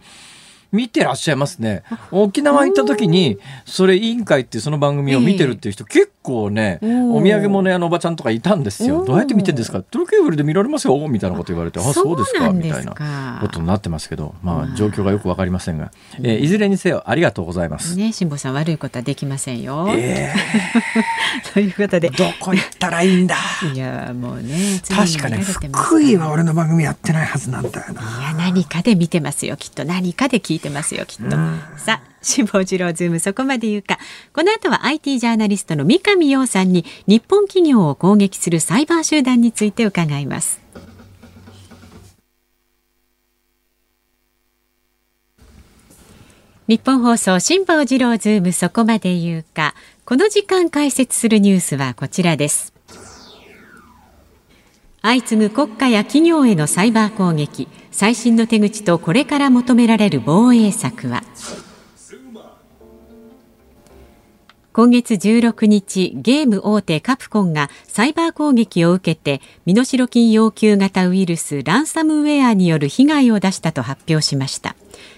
[0.71, 1.83] 見てらっしゃいますね。
[2.11, 9.03] 沖縄行った時に、それ委員会っていうその番組を見てるっていう人、結構ね、お土産物屋のおばちゃんとかいたんですよ。
[9.03, 9.81] どうやって見てるんですか？
[9.81, 17.95] トロケーブルで見られますよみたいなこと言われて、あ、そうですかみたいなことになってますけど、まあ、状況がよくわかりませんが、えー、いずれにせよありがとうございます。
[17.95, 19.87] ね、辛坊さん悪いことはできませんよ。
[19.95, 22.09] えー、 ということで。
[22.09, 23.35] どこ行ったらいいんだ？
[23.73, 25.37] いや、もうね、確かね、
[25.73, 28.01] 福井は俺の番組やってないはずなんだよな。
[28.01, 29.85] いや、何かで見てますよ、きっと。
[29.85, 31.31] 何かで聞いてますよ、きっと。
[31.77, 33.97] さあ辛坊治郎ズームそこまで言うか。
[34.33, 40.59] この後は IT ジャーナリストの三上洋さんに日本企業を攻撃するサイバー集団について伺います。
[46.67, 49.73] 日本放送辛坊治郎ズームそこまで言うか。
[50.05, 52.73] この時間解説するニュースはこちらです。
[55.01, 61.23] 相次ぐ国家や企業へのサイバー攻撃最新の手口とこれから求められる防衛策は？
[64.71, 74.77] 今月16日ゲーム大手カプコンがサイバー攻撃を受けて身代金要求型ウイルスランサムウェアによる被害を出したと発表しました。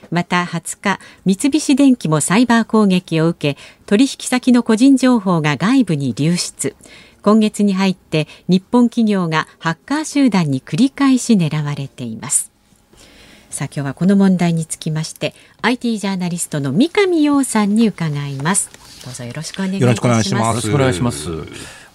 [0.09, 6.75] また20日三菱電機もサイバー攻撃を受け取引先の個人情報が外部に流出。
[7.21, 12.50] 今月に入って日本企業がハッカー集団に繰り返し狙われています。
[13.51, 18.69] さあ今日はこの問題につきまして IT ジャーナリストの三上洋さんに伺います。
[19.03, 19.81] どうぞよろしくお願いします。
[19.81, 20.05] よろしく
[20.75, 21.29] お願いします。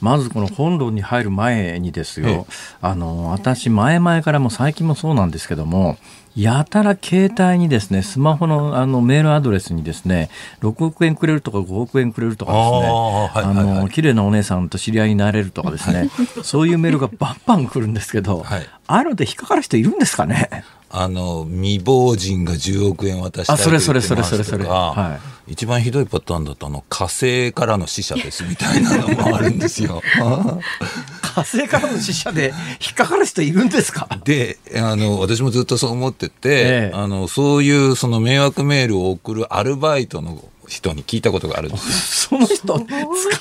[0.03, 2.47] まずこの本論に入る前にですよ、
[2.83, 5.97] あの私前々からも最近もそうなんですけども
[6.37, 10.29] やたら携帯にですね、スマホのあのメールアドレスにですね、
[10.61, 16.11] 6億円くれるとか5億円くれるとかですね、あの、綺麗なお姉さんと知り合いになれるとかですね、
[16.45, 20.51] そういうメールがバンバン来るんですけど、はい、ああいうので引っかかる人いるんですかね？
[20.89, 25.19] あの未亡人が10億円渡したいと言ってますとかそれそれそれそれ、は
[25.49, 30.03] い、一番ひどいパターンだとあの火星からの死者ですみたいなのもあるんですよ。
[31.23, 34.09] 火星からの死者で引っかかる人いるんですか？
[34.25, 42.29] であの私もずっとそう思ってて、ええ、あのそういうその迷惑メールを送るアルバイトの人に聞いたことがあるんです。
[42.29, 42.79] その人捕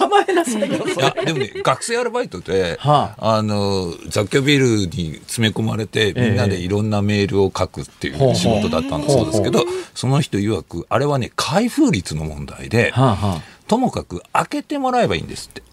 [0.08, 0.68] まえなさいよ。
[0.68, 15.64] いやでもね学生アルバイトで、はあ、あの雑居ビルに詰め込まれてみんなでいろんなメールを書くっていう仕事だったんだそうですけど、その人曰くあれはね開封率の問題で、はあはあ、ともかく開けてもらえばいいんですって。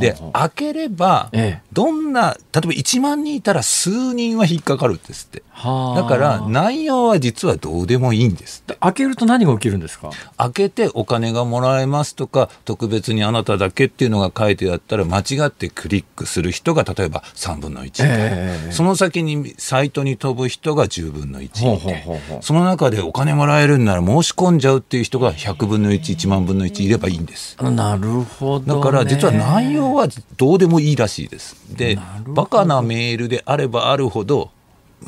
[0.00, 1.30] で開ければ、
[1.72, 5.42] どんな例えば1万人いたら数人は引っかかるんですって。
[5.56, 8.76] だから内容は実はどうでもいいんですって。
[8.80, 10.10] 開けると何が起きるんですか？
[10.36, 22.04] 開けてお金がもらえますとか特別にあなただけっていうのが書いてあったら間違ってクリックする人が例えば3分の1、えー、その先にサイトに飛ぶ人が10分の1いて
[22.42, 27.56] その中でお金もらえるんなら申し込んじゃうっていう人が100分の11万分の1いればいいんです。
[27.62, 31.56] なるほど、ね、だから実は内容はどうでもいいらしいです。
[31.76, 34.50] で、バカなメールであればあるほど、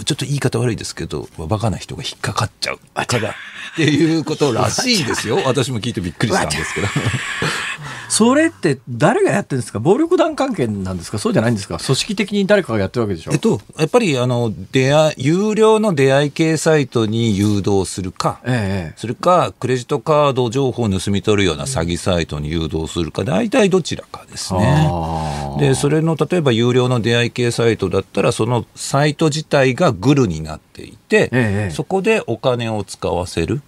[0.05, 2.79] ちょっと言い方悪いですけど、バカな人が引っかかっちゃう。
[2.95, 3.33] からっ
[3.77, 5.41] ていうことらしいですよ。
[5.47, 6.87] 私も聞いてびっくりしたんですけど。
[8.09, 9.81] それって誰がやってるんですか？
[9.81, 11.19] 暴力団関係なんですか？
[11.19, 11.79] そうじゃないんですか？
[11.79, 13.33] 組織的に誰かがやってるわけでしょ？
[13.33, 24.91] えっと、やっぱりあの出会有料の出会い系サイトに誘導するか、ええ、それかクレジットカード情報を盗み取るような詐欺サイトに誘導するか大体どちらかですね。
[25.61, 33.63] でそれの例えば有料の出会い系サイトだったらそのサイト自体がグルになっていて、ええ、そこでお金を使わせる。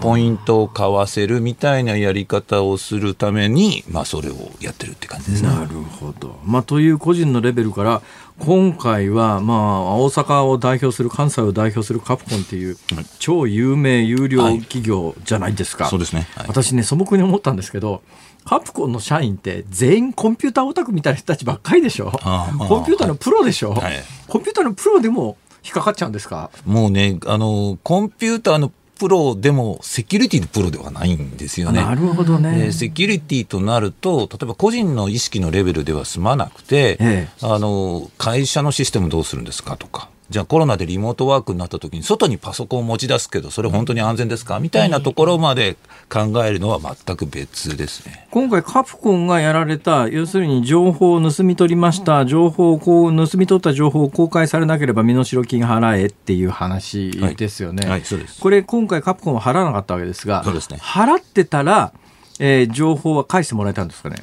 [0.00, 5.48] ポイントを買わせるみたいなやり方をするために、まあ、それをやってるって感じですね。
[5.50, 8.02] なるほど、まあ、という個人のレベルから
[8.40, 12.76] 今回は、まあ、大阪を代表する関西を代表するカプコンっていう
[13.20, 18.02] 超有名有料企業じゃないですか、はい、そうですね、はい、私ね素朴に思ったんですけど
[18.50, 23.94] カプコンの社員って全員コンピューターオタクみたいな人たちばっかりでしょ、まあ、コンピューターのプロでしょ、はい、
[24.26, 26.50] コンピューターのプロでも引っかかっちゃうんですか？
[26.66, 31.80] もうねあのコンピューターのプロでもセキュリティのプロではないんですよね。
[31.80, 32.72] なるほどね。
[32.72, 40.09] セキュリティとなると、例えば個人の意識のレベルでは済まなくて、ええ、あの会社のシステムどうするんですかとか。
[40.30, 45.76] じゃあコロナでリモートワークになった時に外にパソコンを持ち出すけどそれ本当に安全ですかみたいなところまで
[46.08, 48.28] 考えるのは全く別ですね。
[48.30, 52.24] 今回カプコンがやられた要するに情報を盗み取りました。
[52.26, 58.40] 情報をこう盗み取った情報を公開されなければ身代金払えっていう話ですよね、はいはい、そうです。
[58.40, 60.78] これ今回カプコンは払わなかったわけですがそうですね。
[60.80, 61.92] 払ってたら、
[62.38, 64.16] えー、情報は返してもらえたんですかね？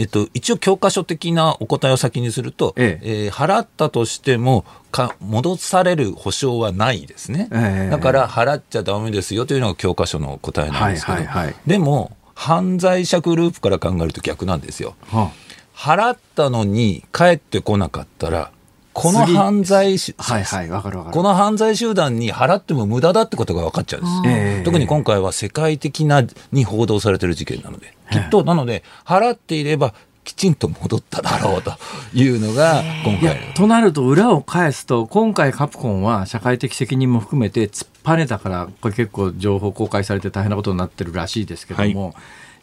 [0.00, 3.24] えっと、一応教科書的なお答えを先にすると、ええ。
[3.26, 14.94] えー、払ったとしてもか戻される保証はないですね、えだから払っちゃだめですよというのが教科書の答えなんですけど、はいはいはい、でも犯罪者グループから考えると逆なんですよ。
[15.12, 15.32] はあ、
[15.76, 18.50] 払ったのに帰ってこなかったら
[18.92, 21.14] この犯罪し、はいはい、わかるわかる。
[21.14, 24.64] この犯罪集団に払っても無駄だってことが分かっちゃうんです。
[24.64, 31.72] 特に今回は世界的なに報道されてる事件なので、きっと、なので、払っていれば、きちんと戻っただろうと
[32.14, 42.14] いうのが今回となると裏を返すと今回カプコンは社会的責任も含めて突っぱねたからこれ結構情報公開されて大変なことになってるらしいですけども、はい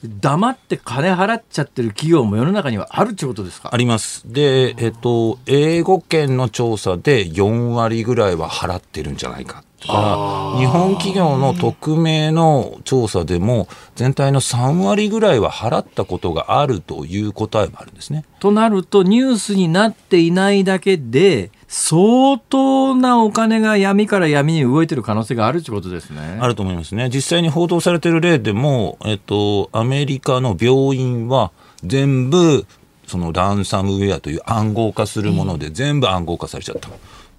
[0.03, 3.69] 黙って金払っちゃってる企業も世の中にはあるってことですか？
[3.73, 4.31] あります。
[4.31, 9.63] で、えっと、英語圏の調査で4割ぐらいは払ってるんじゃないか。
[9.79, 18.25] 日本企業の匿名の調査でも全体の3割ぐらいは払ったことがあるという答えもあるんですね。
[18.39, 26.37] となるとニュースになっていないだけで相当なお金が闇から闇に動いてる可能性があるということですね。
[26.39, 27.09] あると思いますね。
[27.13, 31.51] 実際に報道されている例でも、えっと、アメリカの病院は
[31.83, 32.65] 全部、
[33.05, 36.89] そのランサムウェアという暗号化するもので全部暗号化されちゃった。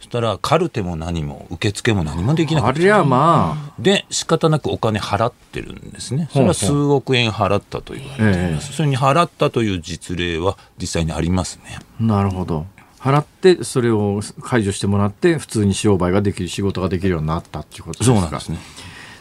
[0.09, 2.81] したらカルテも何も受付も何もできなくて。
[2.81, 3.73] ありゃまあ。
[3.79, 6.29] で仕方なくお金払ってるんですね。
[6.33, 11.79] それは数億円払ったと言われています、それに払ったという実例は実際にありますね。
[12.01, 12.67] なるほど。
[13.01, 18.17] 払ってそれを解除してもらって普通に商売ができる仕事ができるようになったっていうことですか。
[18.17, 18.59] そうなんですね。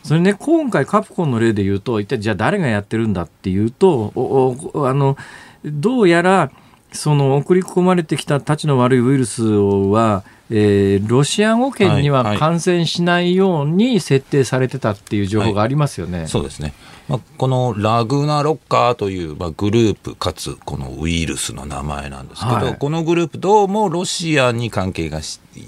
[0.04, 4.14] それね今回カプコンの例で言うと一体じゃあ誰がやってるんだっていうと
[4.74, 5.18] あの
[5.66, 6.50] どうやら
[6.94, 16.14] その送り込まれてきたたちの悪いウイルスはえー、ロシア語圏には感染しないように設定されてたっていう情報がありますよね。
[16.14, 16.74] はいはい、そうですね。
[17.08, 25.22] まあ、このラグナロッカーという、まあ、グループかつこのウイルスの名前なんですけど、はい、このグループどうもロシアに関係が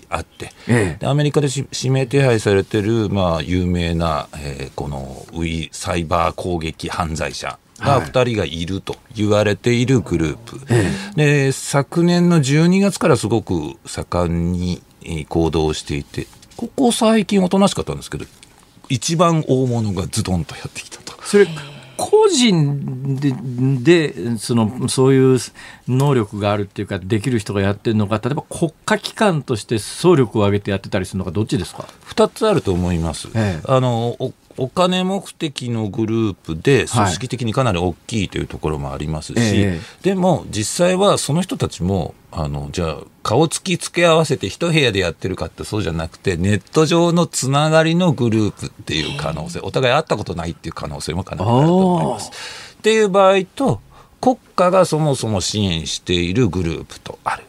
[0.09, 10.59] あって、ええ、アメリカで指名手配されてる、まあ、有名な、えー、このウイサイバー攻撃犯罪者が2人がいると言われているグループ、
[11.15, 13.53] で昨年の12月からすごく
[13.85, 14.81] 盛んに
[15.27, 16.27] 行動していて
[16.57, 18.25] ここ最近おとなしかったんですけど
[18.89, 21.13] 一番大物がズドンとやってきたと。
[21.23, 21.47] それ
[22.01, 25.39] 個人ででそのそういう
[25.89, 33.27] 能力があるっていうかできる人がやってるのか例えば国家機関として総力を挙げてやってたりするのかどっちですか？2つあると思います。
[33.35, 34.15] ええ、あの
[34.59, 52.31] お金目的のグループで組織的にかなり大きいというところもありますし、はいでも実際はその人たちもあのじゃあ顔つき付け合わせて一部屋でやってるかってそうじゃなくてネット上のつながりのグループっていう可能性お互い会ったことないっていう可能性もかなりあると思います。
[52.79, 53.81] っていう場合と
[54.21, 57.43] 国家がそもそも支援しているグループとある。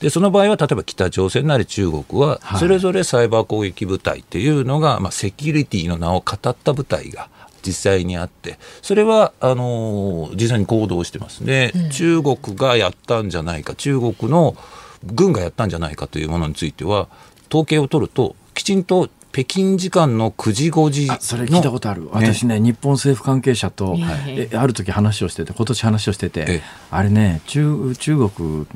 [0.00, 7.28] でその場合は例えば北朝鮮なり中国はそれぞれサイバー攻撃部隊っていうのが、はい、まあ、セキュリティの名を語った部隊が
[7.66, 14.56] 実際にあってそれはあの実際に行動してますね、うん、中国がやったんじゃないか中国の
[15.04, 17.08] 軍がやったんじゃないかというものについては
[17.48, 22.08] 統計を取るときちんと北京時間の9時5時それ聞いたことある。
[22.10, 23.94] 私ね日本政府関係者と、
[24.26, 28.66] えある時話をしてて今年話をしててあれね中中国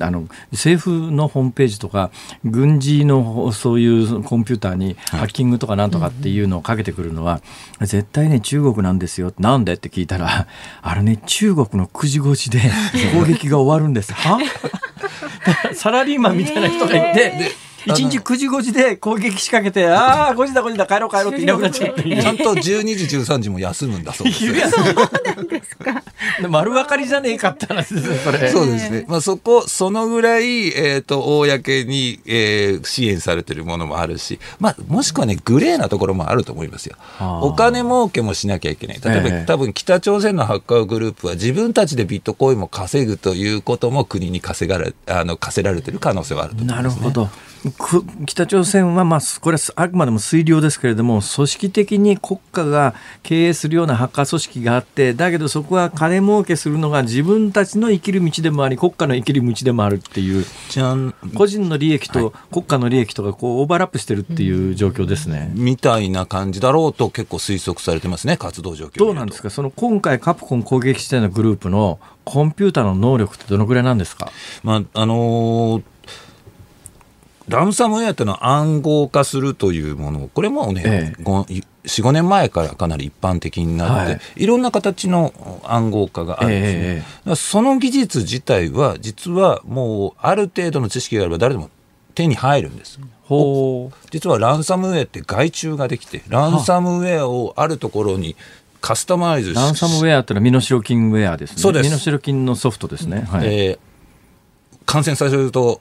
[0.00, 2.12] あの政府のホームページとか
[2.44, 7.42] 軍事のそういうコンピューターにハッキングとかなんとかっていうのをかけてくるのは、
[7.80, 9.32] 絶対ね中国なんですよ。
[9.40, 9.72] なんで？
[9.72, 10.46] って聞いたら
[10.82, 12.60] あれね中国の9時5時で
[13.12, 14.12] 攻撃が終わるんです。
[14.12, 14.38] は？
[15.74, 17.50] サラリーマンみたいな人がいて、
[17.86, 24.70] 一日9時5時で攻撃仕掛けて、ああ、5時だ5時だ帰ろう帰ろうっていなくなっちゃうちゃんと12時13時も休むんだそうです。
[24.70, 24.84] そう
[25.36, 26.02] なんですか。
[26.48, 28.48] 丸分かりじゃねえかって話ですね、それ。
[28.50, 29.04] そうですね。
[29.08, 36.96] まあそこ、そのぐらい、えっ、ー、と、公に、えー、支援されてるものもあるし、まあもしくはね、グレーなところもあると思いますよ。
[37.20, 39.00] お金儲けもしなきゃいけない。
[39.02, 47.30] 例えば、えー、多分北朝鮮のハッカーグループは自分たちでビットコインも稼ぐということも国に稼がれ、あの、課せられてる可能性はあると思います、ね、なるほど。
[48.26, 60.46] 北朝鮮は、まあ、これはあくまでも推量ですけれども、組織的に国家が経営するようなハッカー組織があって、だけどそこは金儲けするのが自分たちの生きる道でもあり、国家の生きる道でもあるっていう、
[61.34, 65.52] 個人の利益と国家の利益とかこうオーバーラップしてるっていう状況ですね。
[65.54, 74.30] みたいな感じだろうと結構推測されてますね、活動状況どうなんですか、その今回、カプコン攻撃したようなグループのコンピューターの能力ってどのぐらいなんですか？
[74.62, 75.82] まああのー
[77.50, 85.32] ランサムウェアっていうのは暗号化するというものこれもね、ええ、45年前からかなり一般的になって、はい、いろんな形の
[85.64, 91.70] 暗号化があるんですね、え、その技術自体は実はもうある程度の知識があれば誰でも
[92.14, 92.98] 手に入るんです。
[94.10, 98.34] 実はランサムウェアって外注ができてランサムウェアをあるところに
[98.80, 101.58] カスタマイズランサムウェアってのは身代金ウェアですね。
[101.58, 101.90] そうです。
[101.90, 103.20] 身代金のソフトですね。
[103.30, 103.78] はい、えー、
[104.84, 105.80] 感染させると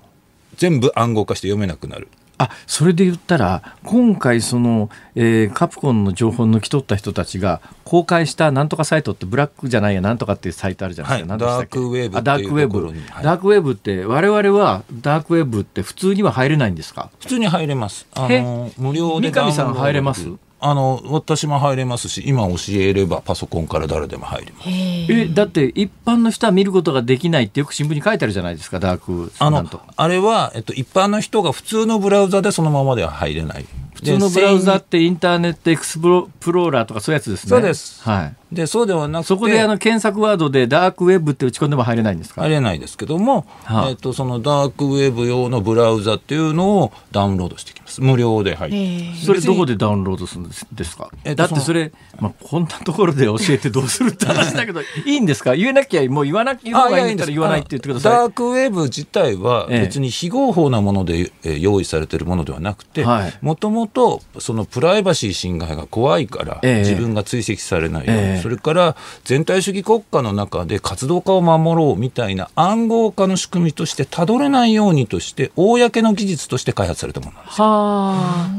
[0.56, 2.08] 全部暗号化して読めなくなる。
[2.42, 17.10] あそれで言ったら今回その、えー、カプコンの情報を抜き取った人たちが公開したなんとかサイトってブラックじゃないやなんとかっていうサイトあるじゃないですか、はい、ダークウェブあダークウェブ、はい、ダークウェブって我々はダークウェブって普通には入れないんですか？
[17.20, 18.08] 普通に入れます。
[18.16, 20.30] あの無料で三上さん入れます？
[20.62, 24.70] あの私も入れますし今教えればパソコンから誰でも入ります。
[24.70, 33.66] えだって一般の人は見ることができないってよく新聞に書いてあるじゃないですかダークあのあれは、えっと、一般の人が普通のブラウザでそのままでは入れない。
[33.94, 37.50] 普通のブラウザってインターネットエクスプローラーとかそういうやつですね。
[37.50, 42.42] そうです、はいでそうではなくてそこであの検索ワードでダークウェブって打ち込んでも入れないんですか？
[42.42, 48.02] 入れないですけども、はあ、えーと、そのダークウェブ用のブラウザっていうのをダウンロードしてきます。
[48.02, 55.56] 無料で入ってそれどこでダウンロードするんですか、えー、だってそれ、まあ、こんなところで教えてどうするって話だけど いいんですか？
[55.56, 63.06] 言えなきゃもう言わなきゃ方がいいんだったら言わないって言ってくださいダークウェブ自体は別に非合法なもので用意されてるものではなくて
[63.42, 77.66] もともとそのプライバシー侵害が怖いから、自分が追跡されないように、えー、それから全体主義国家の中で活動家を守ろうみたいな暗号化の仕組みとしてたどれないようにとして公の技術として開発されたものなんですよ。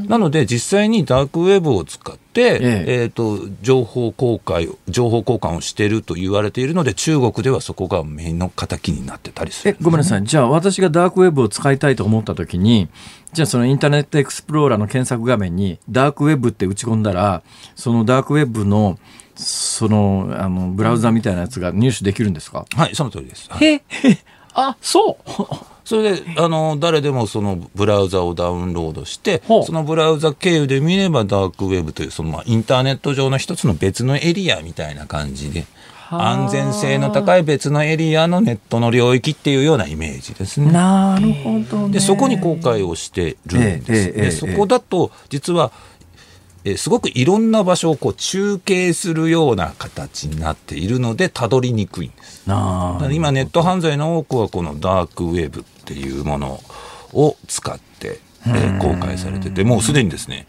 [0.09, 2.85] なので実際にダークウェブを使って、ええ。
[2.87, 10.23] えーと情報公開情報交換をしていると言われているので中国ではそこが目の敵になってたりする、ね、ごめんなさい。
[10.23, 12.87] じゃあ私がダークウェブを使いたいと思った時に
[13.33, 17.43] じゃあそのインターネットエクスプローラーの検索画面にダークウェブって打ち込んだら
[17.75, 18.97] そのダークウェブの
[19.41, 22.65] そのあのブラウザみたいなやつが入手できるんですか？
[22.75, 23.49] はいその通りです。
[23.59, 23.81] へへ
[24.53, 25.31] あそう
[25.85, 35.65] それであの誰でもそのブラウザをダウンロードしてそのブラウザ経由で見ればダークウェブというそのまあインターネット上の一つの別のエリアみたいな感じで
[36.09, 40.71] 安全性の高い別のエリアのネットの領域っていうようなイメージですね。
[40.71, 44.09] なるほど、ね、でそこに公開をしてるんです。
[44.09, 45.71] ええでそこだと実は
[46.63, 52.43] えすごくいろんな場所をこう中継するような形になっているのでたどりにくいんです。
[53.11, 56.61] 今ネット犯罪の多くはこのダークウェブっていうもの
[57.13, 60.47] を使って、えー、公開されててもうすでにですね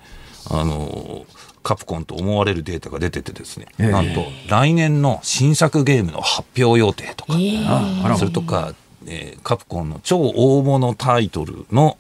[0.50, 1.26] あの
[1.62, 8.74] カプコンと思われるデータが出ててですね、えー、なんと来年の新作ゲームの発表予定とか、えー、それとか、
[9.06, 11.96] えー、カプコンの超大物タイトルの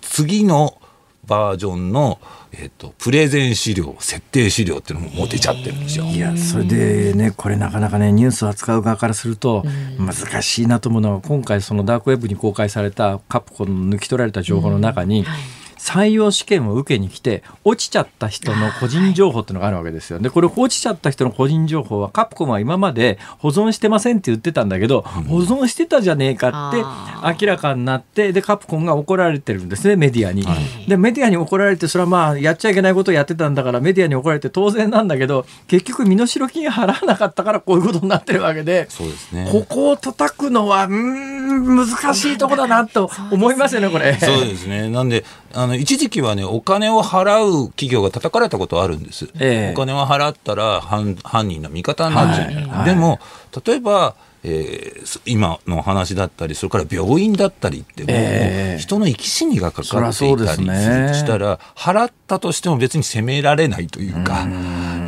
[0.00, 0.78] 次の
[1.26, 2.20] バージョンの、
[2.58, 6.04] えーと、プレゼン資料設定資料っていうのももう出ちゃってるんですよ。
[6.04, 9.64] いやそれでねこれなかなかねニュースを扱う側からすると
[9.98, 15.24] 難しいなと思うのは今回そのダークウェブに公開されたカプコンの抜き取られた情報の中に、うん。
[15.26, 20.18] はい採用試験を受けに来て落ちちゃった人の個人情報っていうのがあるわけですよ。
[20.18, 30.46] でこれ落ちちゃった人の個人情報はカプコンは今まで保存してませんって言ってたんだけど、保存してたじゃねえかって明らかになってでカプコンが怒られてるんですねメディアに。
[30.88, 44.14] でメディアに怒られてそれはまあやっちゃいけないことをやってたんだからメディアに怒られて当然なんだけど結局身代金払わなかったからこういうことになってるわけでそうです、ね、ここを叩くのはうん難しいとこだなと思いますよねこれ。
[44.14, 53.18] そうですねなんであの一時期はねお金を払う企業が叩かれたことあるんです、えー、お金を払ったら犯犯人の味方になっちゃう、はい、でも
[53.64, 54.14] 例えば
[54.46, 64.46] えー、今の話だったりそれから病院だったりってもう人の生き死にがかかっていたりしたら払ったとしても別に責められないというか。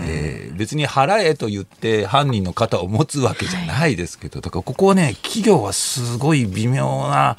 [0.08, 7.36] えー、別に払えと言って犯人の肩を持つわけじゃないですけどだからここはね企業はすごい微妙な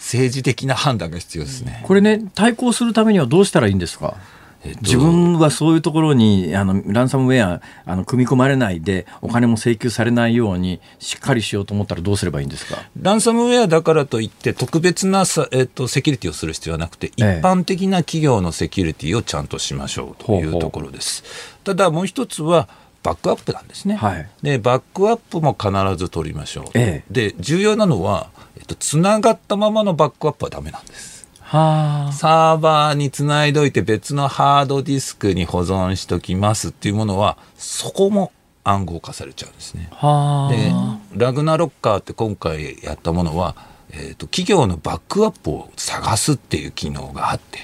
[0.00, 1.84] 政治的な判断が必要ですね。
[1.86, 4.16] これね対抗するためにはどうしたらいいんですか？
[4.62, 12.82] えっと、自分はそういうところにあのランサムウェアあの組み込まれないでお金も請求されないようにしっかりしようと思ったらどうすればいいんですか？
[13.00, 21.24] ランサムウェアだからといって特別なさ、えっと、セキュリティをする必要はなくて、一般的な企業のセキュリティをちゃんとしましょうというところです。
[21.64, 22.68] ただもう一つは
[23.02, 28.28] バックアップなんですね、はい、でバックアップも必ず取りましょう、ええ、で重要なのは
[28.70, 31.28] とつながったままのバックアップはダメなんです。
[31.40, 38.30] はあ、サーバーにつないどいて別のハードディスクに保存しときますっていうものはそこも
[38.62, 39.88] 暗号化されちゃうんですね。
[39.90, 43.56] はあ、でラグナロッカーって今回やったものは、
[43.90, 47.58] えーと、企業のバックアップを探すっていう機能があって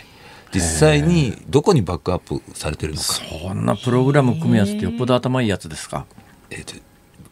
[0.52, 3.04] 実際にどこにバックアップされてるのか。
[3.04, 6.06] そんなプログラム組むやつってよっぽど頭いいやつですか？
[6.50, 6.74] えーと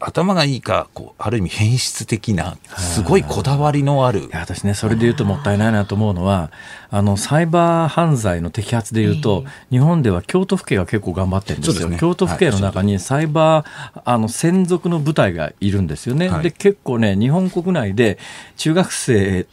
[0.07, 4.19] 頭がいいかこうある意味変質的なすごいこだわりのある。
[4.19, 6.51] いや私ねそれで言うともったいないなと思うのは
[6.91, 18.19] あのサイバー犯罪の摘発でいうと、日本では京都府警が結構頑張ってるんですよ、ね、京都府警の中にサイバーあの専属の部隊がいるんですよね、はい、で結構ね日本国内で
[18.57, 19.47] 中学生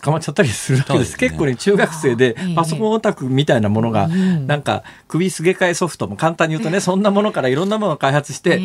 [0.00, 1.12] 捕まっちゃったりするわけです。
[1.12, 8.60] すね、結構ね、中学生でパソコンオタクみたいなものが、なんか首すげ替えソフトも簡単に言うとね、 そんなものからいろんなものを開発して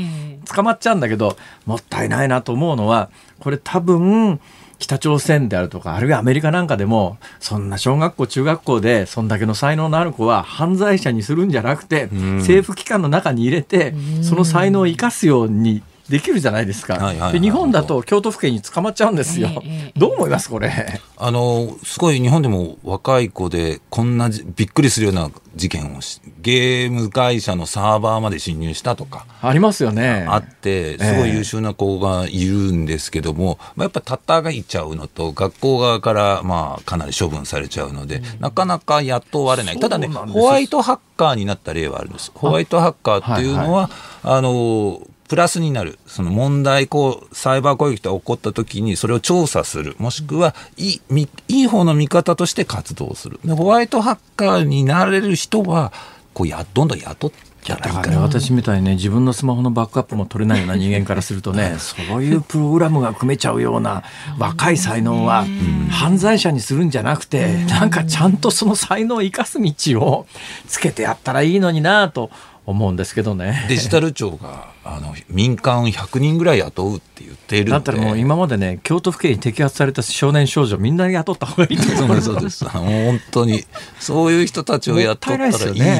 [0.53, 3.09] 捕まっちゃうんだけど、もったいないなと思うのは、
[3.39, 4.39] これ多分、
[4.79, 12.07] 北朝鮮であるとか、あるいはアメリカなんかでも、そんな小学校、中学校で、そんだけの才能のある子は犯罪者にするんじゃなくて、
[12.39, 15.81] 政府機関の中に入れて、その才能を生かすように
[16.13, 20.71] できるじゃないですか、はいはいはい、で日本だと京都府警に捕まっちゃうんですよ、えー、どう思いますこれ？
[21.17, 29.25] あのすごい日本でも若い子でこんなびっくりするような事件をしゲーム会社のサーバーまで侵入したとか。
[29.41, 30.25] ありますよね。
[30.27, 39.79] あってすごい優秀な子がいるんですけども、えー、まあ、やっぱたったがいちゃうのと学校側からまあかなり処分されちゃうので、うん、なかなか雇われない。
[39.79, 42.31] ただねホワイトハッカーになった例はあるんです。
[42.35, 53.39] ホワイトハッカーっていうのは、はいはい、あのプラスになる、その問題こう、サイバー攻撃が起こった時にそれを調査する、もしくはいい、いい方の見方として活動する。
[53.43, 55.91] でホワイトハッカーになれる人は、
[56.33, 58.19] こうや、どんどん雇ってだから。
[58.19, 62.23] 私みたいにね自分のスマホのバックアップも取れないような人間からするとね そう。
[62.23, 64.03] いうプログラムが組めちゃうような
[64.37, 65.45] 若い才能は
[65.89, 70.25] 犯罪者にするんじゃなくてなんかちゃんとその才能を生かす道を
[70.67, 72.29] つけてやったらいいのになと
[72.65, 73.65] 思うんですけどね。
[73.67, 82.25] デジタル庁があの民間100人ぐらい雇うって言っているだったらもう今までね京都府警に摘発された少年少女みんな雇った方がいいと思います。
[82.25, 83.63] そうです本当に
[83.99, 85.53] そういう人たちを雇ったらいい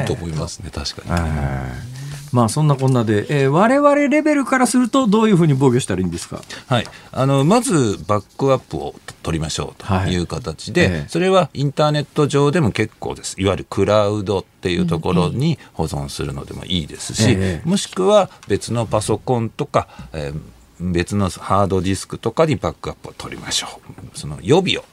[0.06, 1.93] と思いますね、ね、確かに。
[2.34, 10.16] まあそんなこんなで、えー、我々レベルからするとどういうふうに防御したらいいんですか、はい、あのまずバックアップを取りましょうとい。
[10.16, 10.96] う形で、はいえ。
[11.06, 13.40] ー、それはインターネット上でも結構です。
[13.40, 20.40] いわゆるクラウドっていうところに保存するのでもいいですし、えー、もしくは別のパソコンとか、えー
[20.80, 23.68] 別のハードディスクとかにバックアップを取りましょ
[24.12, 24.18] う。
[24.18, 24.84] その予備を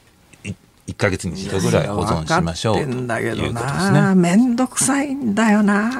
[0.88, 2.86] 1か月に一度ぐらい保存しましょうという
[3.54, 4.14] ことですね。
[4.16, 5.90] めんどくさいんだよな。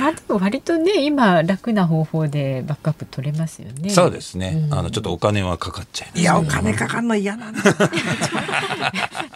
[0.00, 3.88] まあでも割とね今楽な方法でバックアップ取れますよね。
[3.88, 4.66] そうですね。
[4.70, 7.62] うん、あのちょっとお金はかかっちゃいます、ね、いやお金かかるの嫌なんだ。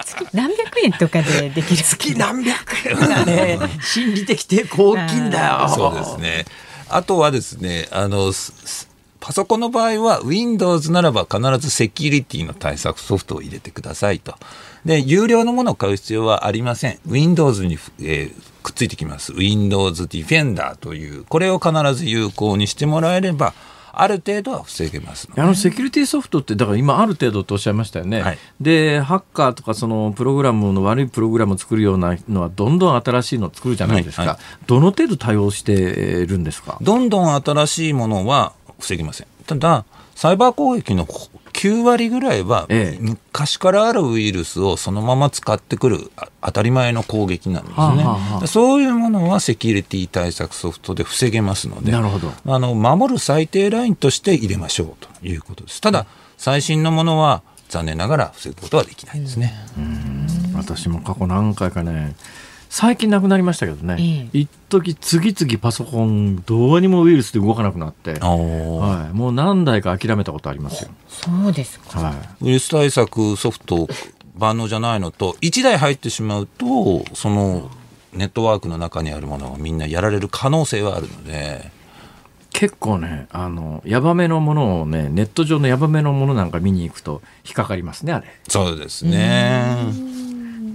[0.04, 1.82] 月何百円とかでできる。
[1.82, 5.68] 月何百円がね心理的抵抗大きいんだよ。
[5.68, 6.44] そうですね。
[6.90, 8.32] あとはですねあの
[9.20, 14.34] パソコンの場合は Windows ならば必ずセキュリティの対策ソフトを入れてくださいと。
[14.84, 16.98] で、有料のものを買う必要はありません。
[17.06, 19.32] Windows に、えー、くっついてきます。
[19.34, 23.52] Windows Defender という、これを必ず有効にしてもらえれば、
[23.92, 35.74] ある程度は防げますあのセキュリティソフトってだから今ある程度とおっしゃいましたよね、はい、でハッカーとかそのプログラムの悪いプログラムを作るようなのはどんどん新しいのを作るじゃないですか、はいはい、どの程度対応して
[36.24, 36.78] るんですか？
[36.80, 39.26] どんどん新しいものは防ぎません。
[39.46, 42.66] ただ、サイバー攻撃の9割ぐらいは、
[43.00, 46.10] 昔からあるウイルスをそのまま使ってくる
[46.42, 52.32] 当たり前の攻撃なんですね、はあはあ、そういうものはセキュリティ対策ソフトで防げますのでなるほど。
[52.46, 55.80] あの守る最低ラインとして入れましょうということです。
[55.80, 56.06] ただ
[56.36, 59.54] 最新のものは残念ながら防ぐことはできないですね。
[60.54, 62.14] 私も過去何回かね
[62.70, 70.90] 最近なくなりましたけどね、ええ、一時次々パソコンどうにもウイルスで動かなくなって、はい、もう何台か諦めたことありますよ。
[71.08, 73.88] そうですか、はい、ウイルス対策ソフト
[74.38, 77.72] 万能じゃないのと1台入ってしまうとその
[78.12, 81.72] ネットワークの中にあるものがみんなやられる可能性はあるので。
[82.52, 88.26] 結構ねあのヤバめのものをねネット上のヤバめのものなんか見に行くと引っかかりますねあれ。
[88.48, 90.09] そうですね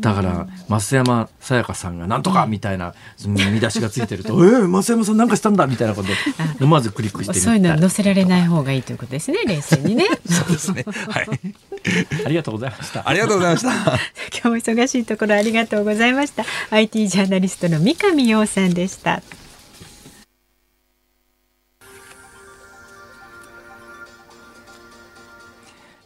[0.06, 2.94] だから増山さやかさんがなんとかみたいな
[3.26, 6.16] 見出しがついてると「えー、増山さんなんかしたんだ」みたいなことで
[6.62, 10.06] 思わずクリックしてそういうのは載せられない方がいいということですね冷静にね。
[10.30, 10.86] そうですね。
[11.10, 11.28] はい。
[12.26, 13.08] ありがとうございました。
[13.08, 13.70] ありがとうございました。
[13.72, 13.98] 今
[14.44, 16.46] 日も忙しいところありがとうございました。
[16.70, 19.22] IT ジャーナリストの三上洋さんでした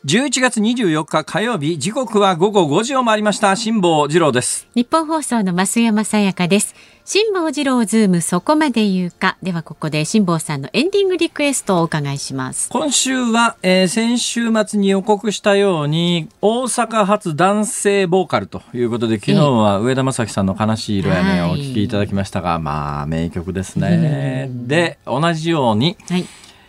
[0.05, 3.53] 11月24日火曜日時刻は午後5時を回りました。
[3.57, 4.65] 辛坊治郎です。
[4.73, 6.73] ニッポン放送の増山さやかです。
[7.03, 9.37] 辛坊治郎ズームそこまで言うか。
[9.43, 12.69] ではここで辛坊さんのエンディングリクエストをお伺いします。
[12.69, 24.47] 今週は、えー、先週末に予告したように大阪発男性ボーカルということで昨日は上田正樹さんの悲しい色やね、お聞きいただきましたがまあ名曲ですね。
[24.49, 26.25] で同じように、はい。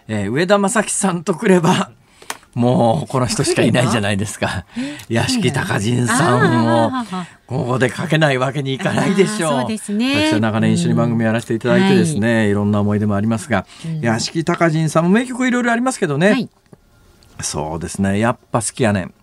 [0.08, 1.92] えー、上田正樹さんとくれば
[2.54, 4.64] もうこの人しかいないじゃないですか。
[5.08, 6.90] 屋敷隆人さんを
[7.46, 9.60] ここでかけないわけにいかないでしょう。
[9.60, 10.30] そうですね。
[10.30, 13.66] 私は長年一緒に番組やらせていただいてですね、うん、いろんな思い出もありますが、
[14.00, 16.30] 屋敷隆人さんも名曲いろいろありますけどね。
[16.30, 16.48] はい、
[17.40, 18.18] そうですね。
[18.18, 19.14] やっぱ好きやねん。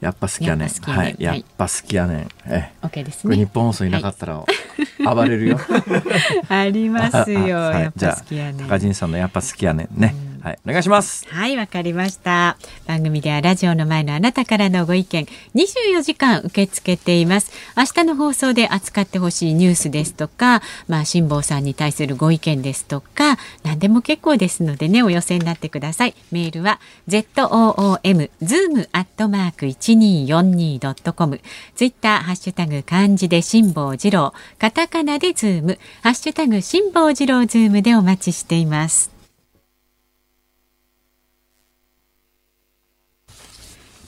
[0.00, 0.68] やっぱ好きやねん。
[0.68, 2.28] はい、やっぱ好きやねん。
[2.46, 3.36] え、OK ですね。
[3.36, 4.44] 日本放送いなかったら、
[5.04, 5.60] 暴れるよ。
[6.48, 7.38] ありますよ。
[7.72, 8.66] やっぱ好きやねん。
[8.66, 10.14] 高人さんのやっぱ好きやねんね。
[10.42, 11.26] はい、お願いします。
[11.28, 12.56] はい、わかりました。
[12.86, 17.52] 番組ではラジオの前のあなたからのご意見、24時間受け付けています。
[17.76, 26.14] 明日の放送で扱ってほしいニュースですとか、まあ、辛坊さんに対するご意見ですとか、何でも結構ですのでね、お寄せになってください。
[26.32, 31.40] メールは、zoom、zoom アットマーク 1242.com、
[31.74, 39.19] ツイッター、ハッシュタグ、漢字で辛坊治郎、カタカナでズーム、ハッシュタグ、辛坊治郎ズームでお待ちしています。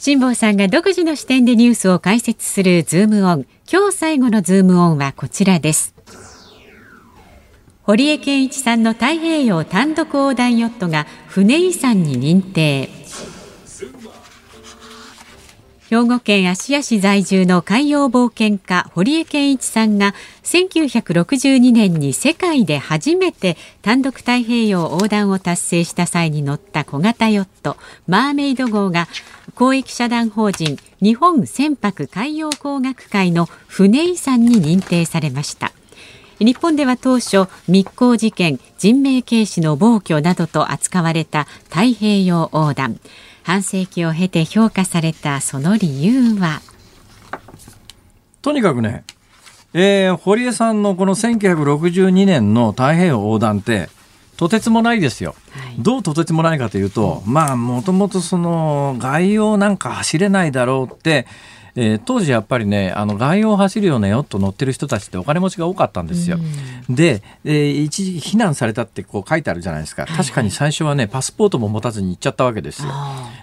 [0.04, 3.46] 辛坊さんが独自の視点でニュースを解説するズームオン。
[3.72, 5.94] 今日最後のズームオンはこちらです。
[7.84, 12.88] 堀江謙一さんの太平洋単独横断ヨットが船遺産に認定。
[15.92, 27.76] 兵庫県芦屋市在住の海洋冒険家堀江謙一さんが1962年に世界で初めて単独太平洋横断を達成した際に乗った小型ヨット
[28.06, 29.06] マーメイド号が
[29.54, 35.72] 公益社団法人日本船舶海洋工学会の船遺産に認定されました。
[36.38, 42.98] 日本では当初密航事件人命軽視の暴挙などと扱われた太平洋横断。
[43.42, 46.60] 半世紀を経て評価されたその理由は？
[48.40, 49.04] とにかくね、
[49.72, 53.88] えー、堀江さんのこの1962年の太平洋横断って
[54.36, 55.36] とてつもないですよ。
[55.50, 61.26] はい、どうとてつもないかというと、まあもともとその外洋なんか走れないだろうって
[61.74, 66.38] えー、当時やっぱりねあの外洋を走るようなヨット乗ってる人たちってお金持ちが多かったんですよ。
[66.90, 72.92] で、えー、一時避難されたってこう書いてあるじゃないですか、確かに最初はねパスポートも持たずに行っちゃったわけですよ。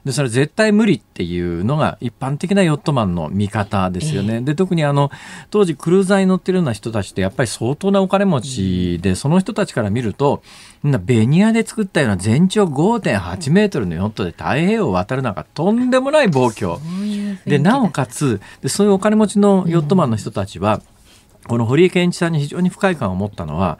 [0.05, 4.35] でそれ絶対無理っていうのが一般的なヨットマンの見方ですよね。
[4.35, 5.11] えー、で特にあの
[5.49, 10.43] 当時クルーザーに乗ってるような人たちってやっぱり相当なお金持ちで、その人たちから見ると
[10.83, 16.77] ベニヤで作ったような全長5.8メートルのヨットで太平洋を渡るなんかとんでもない暴挙。
[17.45, 20.81] でなおかつでそういうお金持ちのヨットマンの人たちは、
[21.47, 23.79] この堀江謙一さんに非常に不快感を持ったのは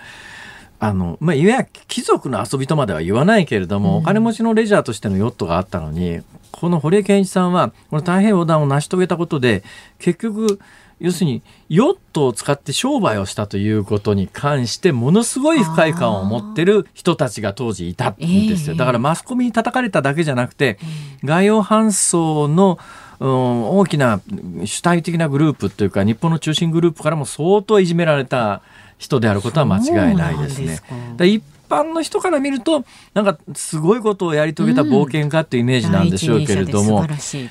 [0.80, 6.22] あの、まあ、いわゆる貴族の遊びとまでは言わないけれども、お金持ちのレジャーとしてのヨットがあったのに
[6.52, 9.64] この堀江謙一さんはこの太平洋横断を成し遂げたことで
[10.00, 10.60] 結局
[11.00, 18.76] 要するにヨットを使って商売をしたということに関してものすごい不快感を持ってる人たちが当時いたんですよ。
[18.76, 20.78] だからマスコミに叩かれただけじゃなくて、
[21.24, 22.80] 外洋搬送の
[23.20, 24.22] 大きな
[24.66, 28.62] 主体的なグループというか日本の中心グループからも相当いじめられた
[28.98, 30.80] 人であることは間違いないですね。
[31.28, 32.84] 一般の人から見ると
[33.14, 37.08] なんかすごいことをやり遂げた冒険家っていうイメージなんでしょうけれども、うん、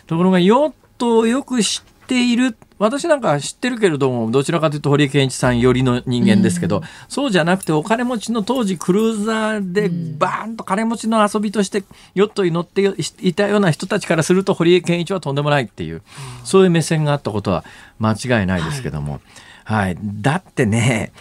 [0.07, 12.83] ところがヨットをよく知っている私なんか知ってるけれどもどちらかというと堀健一さん寄りの人間ですけど、うん、そうじゃなくてお金持ちの当時クルーザーでバーンと金持ちの遊びとしてヨットに乗って
[13.21, 16.03] いたような人たちからすると堀江健一はとんでもないっていう、
[16.45, 17.65] そういう目線があったことは
[17.99, 19.21] 間違いないですけども、
[19.65, 21.13] はい、はい、だってね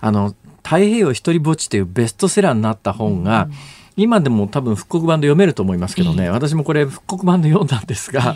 [0.00, 3.52] あの太平洋一人ぼっちというベストセラーになった本が、うん。
[3.96, 8.34] 今でも多分復刻版で読めると思いますけどね、私もこれ復刻版で読んだんですが、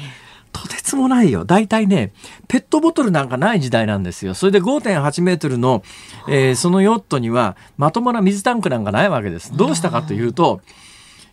[0.55, 1.45] とてつもないよ。
[1.45, 2.13] 大体ね、
[2.49, 4.35] ペットボトルなんかない時代なんですよ。
[4.35, 5.83] それで5.8メートルの、
[6.29, 9.55] えー、そのヨットにはまともな水タンクなんかないわけです。
[9.55, 10.61] どうしたかというと、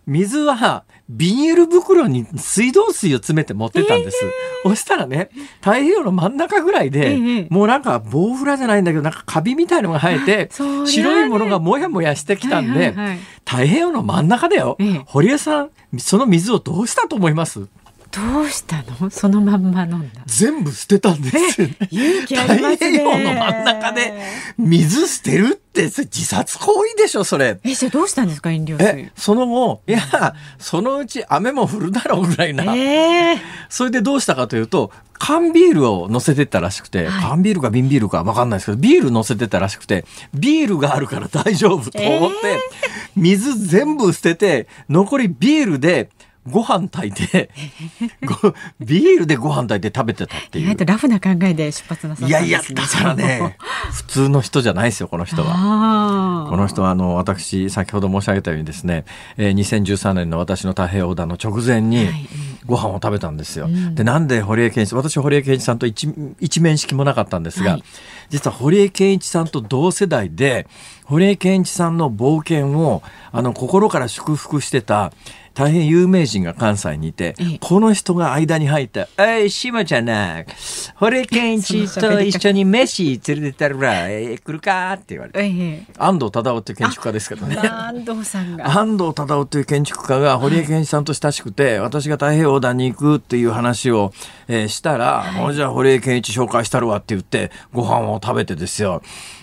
[0.07, 4.17] 水はビニール袋に水道水を詰めて持ってたんです。
[4.65, 14.78] えー、そしたらね、太平洋の真ん中ぐらいで、えー、もうなんかボウフラじゃないんだけど、なんかカビみたいのが生えて、ね、白いものがもやもやしてきたんで、はいはいはい、太平洋の真ん中だよ。
[14.80, 15.69] えー、堀江さん、
[15.99, 17.67] その水をどうしたと思います
[18.12, 19.09] どうしたの？
[19.09, 22.72] そのまんま飲んだ全部捨てたんです勇気ありますね。
[22.72, 24.14] 太平洋の真ん中で
[24.57, 27.59] 水捨てるって自殺行為でしょそれ。
[27.64, 29.12] えじゃあどうしたんですか飲料水？
[29.16, 30.01] その後いや
[30.59, 33.39] そのうち雨も降るだろうぐらいな、えー、
[33.70, 40.03] それでどうしたかというと缶ビールを乗せてったらしくて、はい、缶ビールか瓶ビールか分かんないですけどビール乗せてったらしくて
[40.34, 42.59] ビールがあるから大丈夫と思って、えー、
[43.16, 46.09] 水全部捨てて残りビールで
[46.50, 47.52] ご飯炊いて
[48.80, 50.66] ビールでご飯炊いて食べてたっていう。
[50.66, 53.58] 意外とラフな考えで出発なさったんです、ね、いやいや、だからね、
[53.92, 56.48] 普通の人じゃないですよ、この人は。
[56.50, 59.06] この人は、あの、私、先ほど申し上げたようにですね、
[59.38, 62.10] えー、2013年の私の太平洋横断の直前に、
[62.66, 63.66] ご飯を食べたんですよ。
[63.66, 67.84] はい、で、なんで堀江健一、私堀江健一さんと一一面識もなかったんですが、はい、
[68.30, 70.68] 実は堀江謙一さんと同世代で
[71.06, 75.12] 堀江謙一さんの冒険をあの心から祝福してた
[75.54, 80.43] 大変有名人が関西にいて、この人が間に入った「えい島ちゃんな
[80.95, 87.58] 堀健一と一緒に飯連れてったら、えー、来るか?」って言われて、安藤忠雄っていう建築家ですけどね。
[87.58, 88.68] 安藤さんが。
[88.68, 94.14] 安藤忠雄という建築家が堀江健一さんと親しくて、私が太平洋横断に行くっていう話を、
[94.47, 99.02] えー、したら、はい、じゃあ堀江健一紹介したるわって言ってご飯を食べてですよ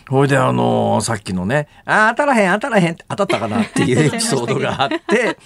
[0.09, 5.37] ほいであのー、さっきのね、あ、当たらへん、当たらへん、当たったかなっていうエピソードがあって、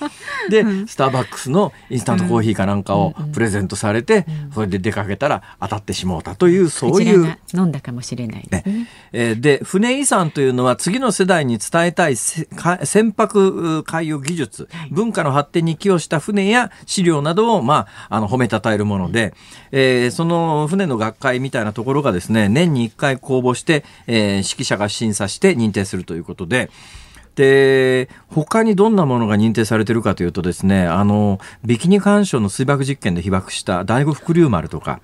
[0.49, 7.37] で、スターバックスのインスタントコーヒーかなんかをプレゼントされて、それで出かけたら当たってしまうたという、そういう。
[7.55, 8.89] 飲んだかもしれないですね。
[9.13, 19.35] えー、で、船遺産というのは次の世代に伝えたい船舶海洋技術、文化の発展に寄与した船や資料などを、まあ、あの、褒めたたえるもので、
[19.73, 26.71] えー、その船の学会みたいなところがですね、年に1回公募して、えー指揮者が審査して認定するということで、
[27.35, 35.01] で、他にどんなものが認定されてるかというとですね、あの、ビキニ干渉の水爆実験で被爆した第五福竜丸とか、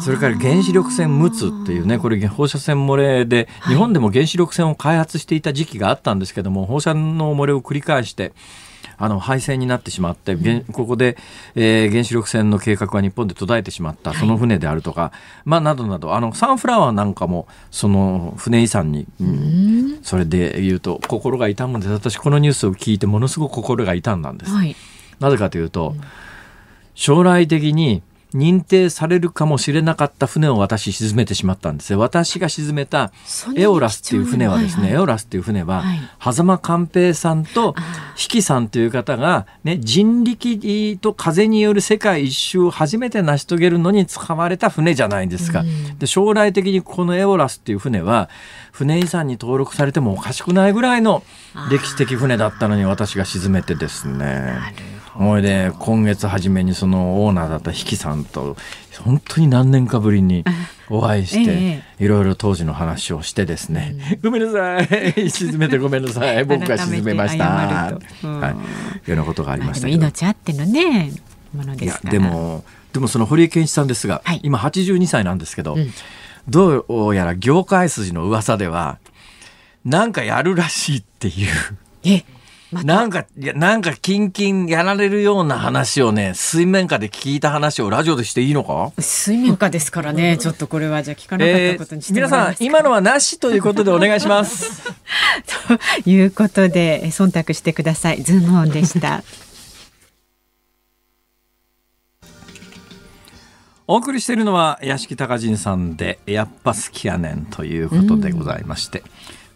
[0.00, 8.32] それから原子力船陸奥っていうね、これ放射線漏れで、日本でも原子力船を開発していた時期があったんですけども、放射の漏れを繰り返して、
[8.98, 11.16] あの廃線になってしまって、うん、ここで、
[11.54, 15.10] えー、原子力船の計画が日本で途絶えてしまったその船であるとか、はい、
[15.44, 16.14] まあ、などなど。
[16.14, 21.92] あのサンフラワーなんかもその船遺産に、うん、それで言うと心が痛むんです。
[21.92, 24.52] 私このニュースを聞いてものすごく心が痛んだんです。
[24.52, 24.74] はい、
[25.20, 25.94] なぜかというと、
[26.94, 28.02] 将来的に
[28.36, 31.98] 認定されるかもしれなかった船を私沈めてしまったんですよ。
[31.98, 33.10] 私が沈めた
[33.56, 37.74] エオラスっていう船はですね、はいはい、エオラスっていう船は、はい、狭間寛平さんと
[38.14, 45.64] 比企さんという方が、ね、人力と風による世界一周を初めて成し遂げるのに使われた船じゃないですか。
[45.98, 48.28] で将来的にこのエオラスっていう船は
[48.72, 51.22] 船遺産に登録されてもおかしくないぐらいの
[51.70, 54.58] 歴史的船だったのに私が沈めてですね。
[55.18, 58.56] ほいで今月初めにそのオーナーだった比企さんと
[59.02, 60.44] 本当に何年かぶりに
[60.90, 65.30] お会いして、 いろいろ当時の話をしてですね、ごめんなさい。
[65.30, 66.44] 沈めてごめんなさい。
[66.46, 68.56] 僕が沈めました、はい、いうよ
[69.08, 71.12] うなことがありました命あってのね
[71.54, 75.92] ものですでもでもその堀江謙一さんですが、はい、今82歳なんですけど、うん、
[76.48, 78.98] どうやら業界筋の噂では
[79.84, 81.48] なんかやるらしいっていう。
[82.04, 82.35] えま、
[82.72, 88.90] なんか、いや、なんか、キンキンやられるような話をね、水面下で聞いた話をラジオでしていいのか？
[89.00, 94.82] 水面下ですからね、ちょっとこれはじゃ聞かなかったことにして、えー、皆さん、今のはなしということでお願いします。
[96.04, 98.22] ということで、忖度してください。
[98.22, 99.22] ズームオンでした。
[103.88, 109.06] お送りしているのは屋敷隆人さんで「やっぱ好きやねん」ということでございまして、うん、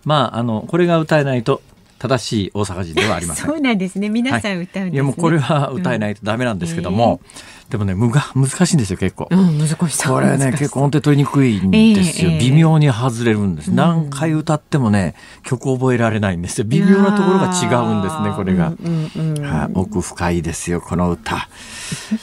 [0.04, 1.62] まああのこれが歌えないと
[2.00, 3.46] 正しい大阪人ではありません。
[3.46, 4.08] そうなんですね。
[4.08, 9.28] 皆さん歌うんです、ねはい、いやもうこれは歌えないとダメなんですけども、うん、でもね、むが難しいんですよ結構。
[9.30, 10.08] うん、難しい。
[10.08, 12.30] これね結構音程取りにくいんですよ。
[12.30, 13.68] えー、微妙に外れるんです。
[13.68, 16.64] 何回歌ってもね曲覚えられないんですよ。
[16.66, 18.68] 微妙なところが違うんですねこれが。
[18.68, 21.48] うんうんうんは奥深いですよこの歌。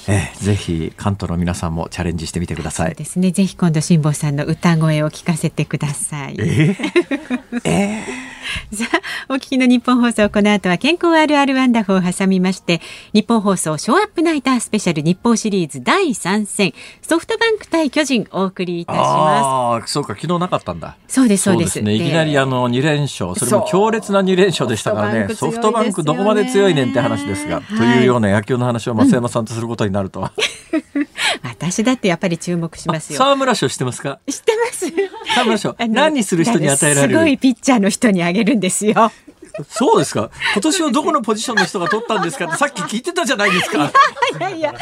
[0.08, 2.96] えー、ぜひ関東の皆さんもチャレンジしてみてください。
[2.96, 3.30] ですね。
[3.30, 6.36] ぜひ今度辛坊さんの歌声を聞かせてください。
[6.40, 8.37] えー、えー
[8.74, 8.86] さ
[9.30, 12.82] あ、お聞きの日本放送、この後は健康あるあるワンダフを挟みまして、
[13.14, 19.08] 日本放送ショーアップナイタースペシャル日本シリーズ第3戦、ソフトバンク対巨人お送りいたします。
[19.10, 20.96] ああ、そうか、昨日なかったんだ。
[21.08, 21.82] そうです、そうです。
[21.82, 30.32] ね、いきなりあの2連勝、それも強烈な2連勝でしたからね、ソフトバンクどこまで強いねんって話ですが、はい、というような野球の話を増山さんとすることになるとは。
[30.38, 30.48] うん
[31.44, 33.18] 私だってやっぱり注目しますよ。
[33.20, 34.20] 沢村賞知ってますか？
[34.30, 34.86] 知ってます。
[35.34, 35.76] 沢村賞。
[35.90, 37.14] 何にする人に与えられる？
[37.14, 39.12] すごいピッチャーの人にあげるんですよ。
[39.70, 40.30] そうですか？
[40.54, 42.46] 今年はどこのポジションの人が取ったんですか？
[42.46, 43.92] ってさっき聞いてたじゃないですか。
[44.40, 44.74] いやいや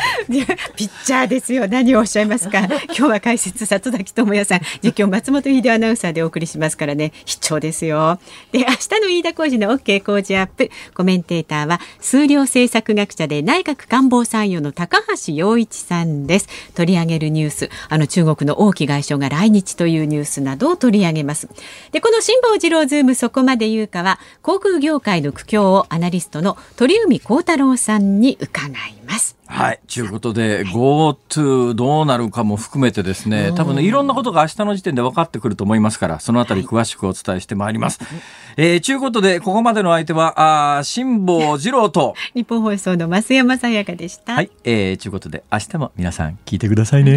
[0.75, 1.67] ピッチャーですよ。
[1.67, 2.59] 何をおっしゃいますか？
[2.59, 7.13] 今日は解説里崎智也さん、実況松本秀アナウンサーでお送りしますからね。
[7.25, 8.19] 必聴ですよ。
[8.51, 10.69] で、明日の飯田浩二の OK 工事アップ。
[10.93, 16.47] コメンテーターは数量政策学者で内閣官房参与の高橋洋一さんです。
[16.73, 21.47] 取り上げるニュース、あの中国の王毅外相が来日というニュースなどを取り上げます。
[21.91, 29.37] で、この辛坊治郎ズームそこまで言うかは、航空業界の苦境をアナリストの鳥海高太朗さんに伺います。
[29.45, 29.79] はい。
[29.87, 38.03] ということで、GoTo どうなるかも含めてですね、多分ね、いろんなことが明日の時点で分かってくると思いますから、そのあたり詳しくお伝えしてまいります。
[38.03, 38.19] はい、
[38.57, 44.33] えー、ということで、ここまでの相手は、あ辛坊治郎と、 日本放送の増山さやかでした。
[44.33, 44.49] はい。
[44.63, 47.13] えー、ということで、明日も皆さん聞いてくださいね。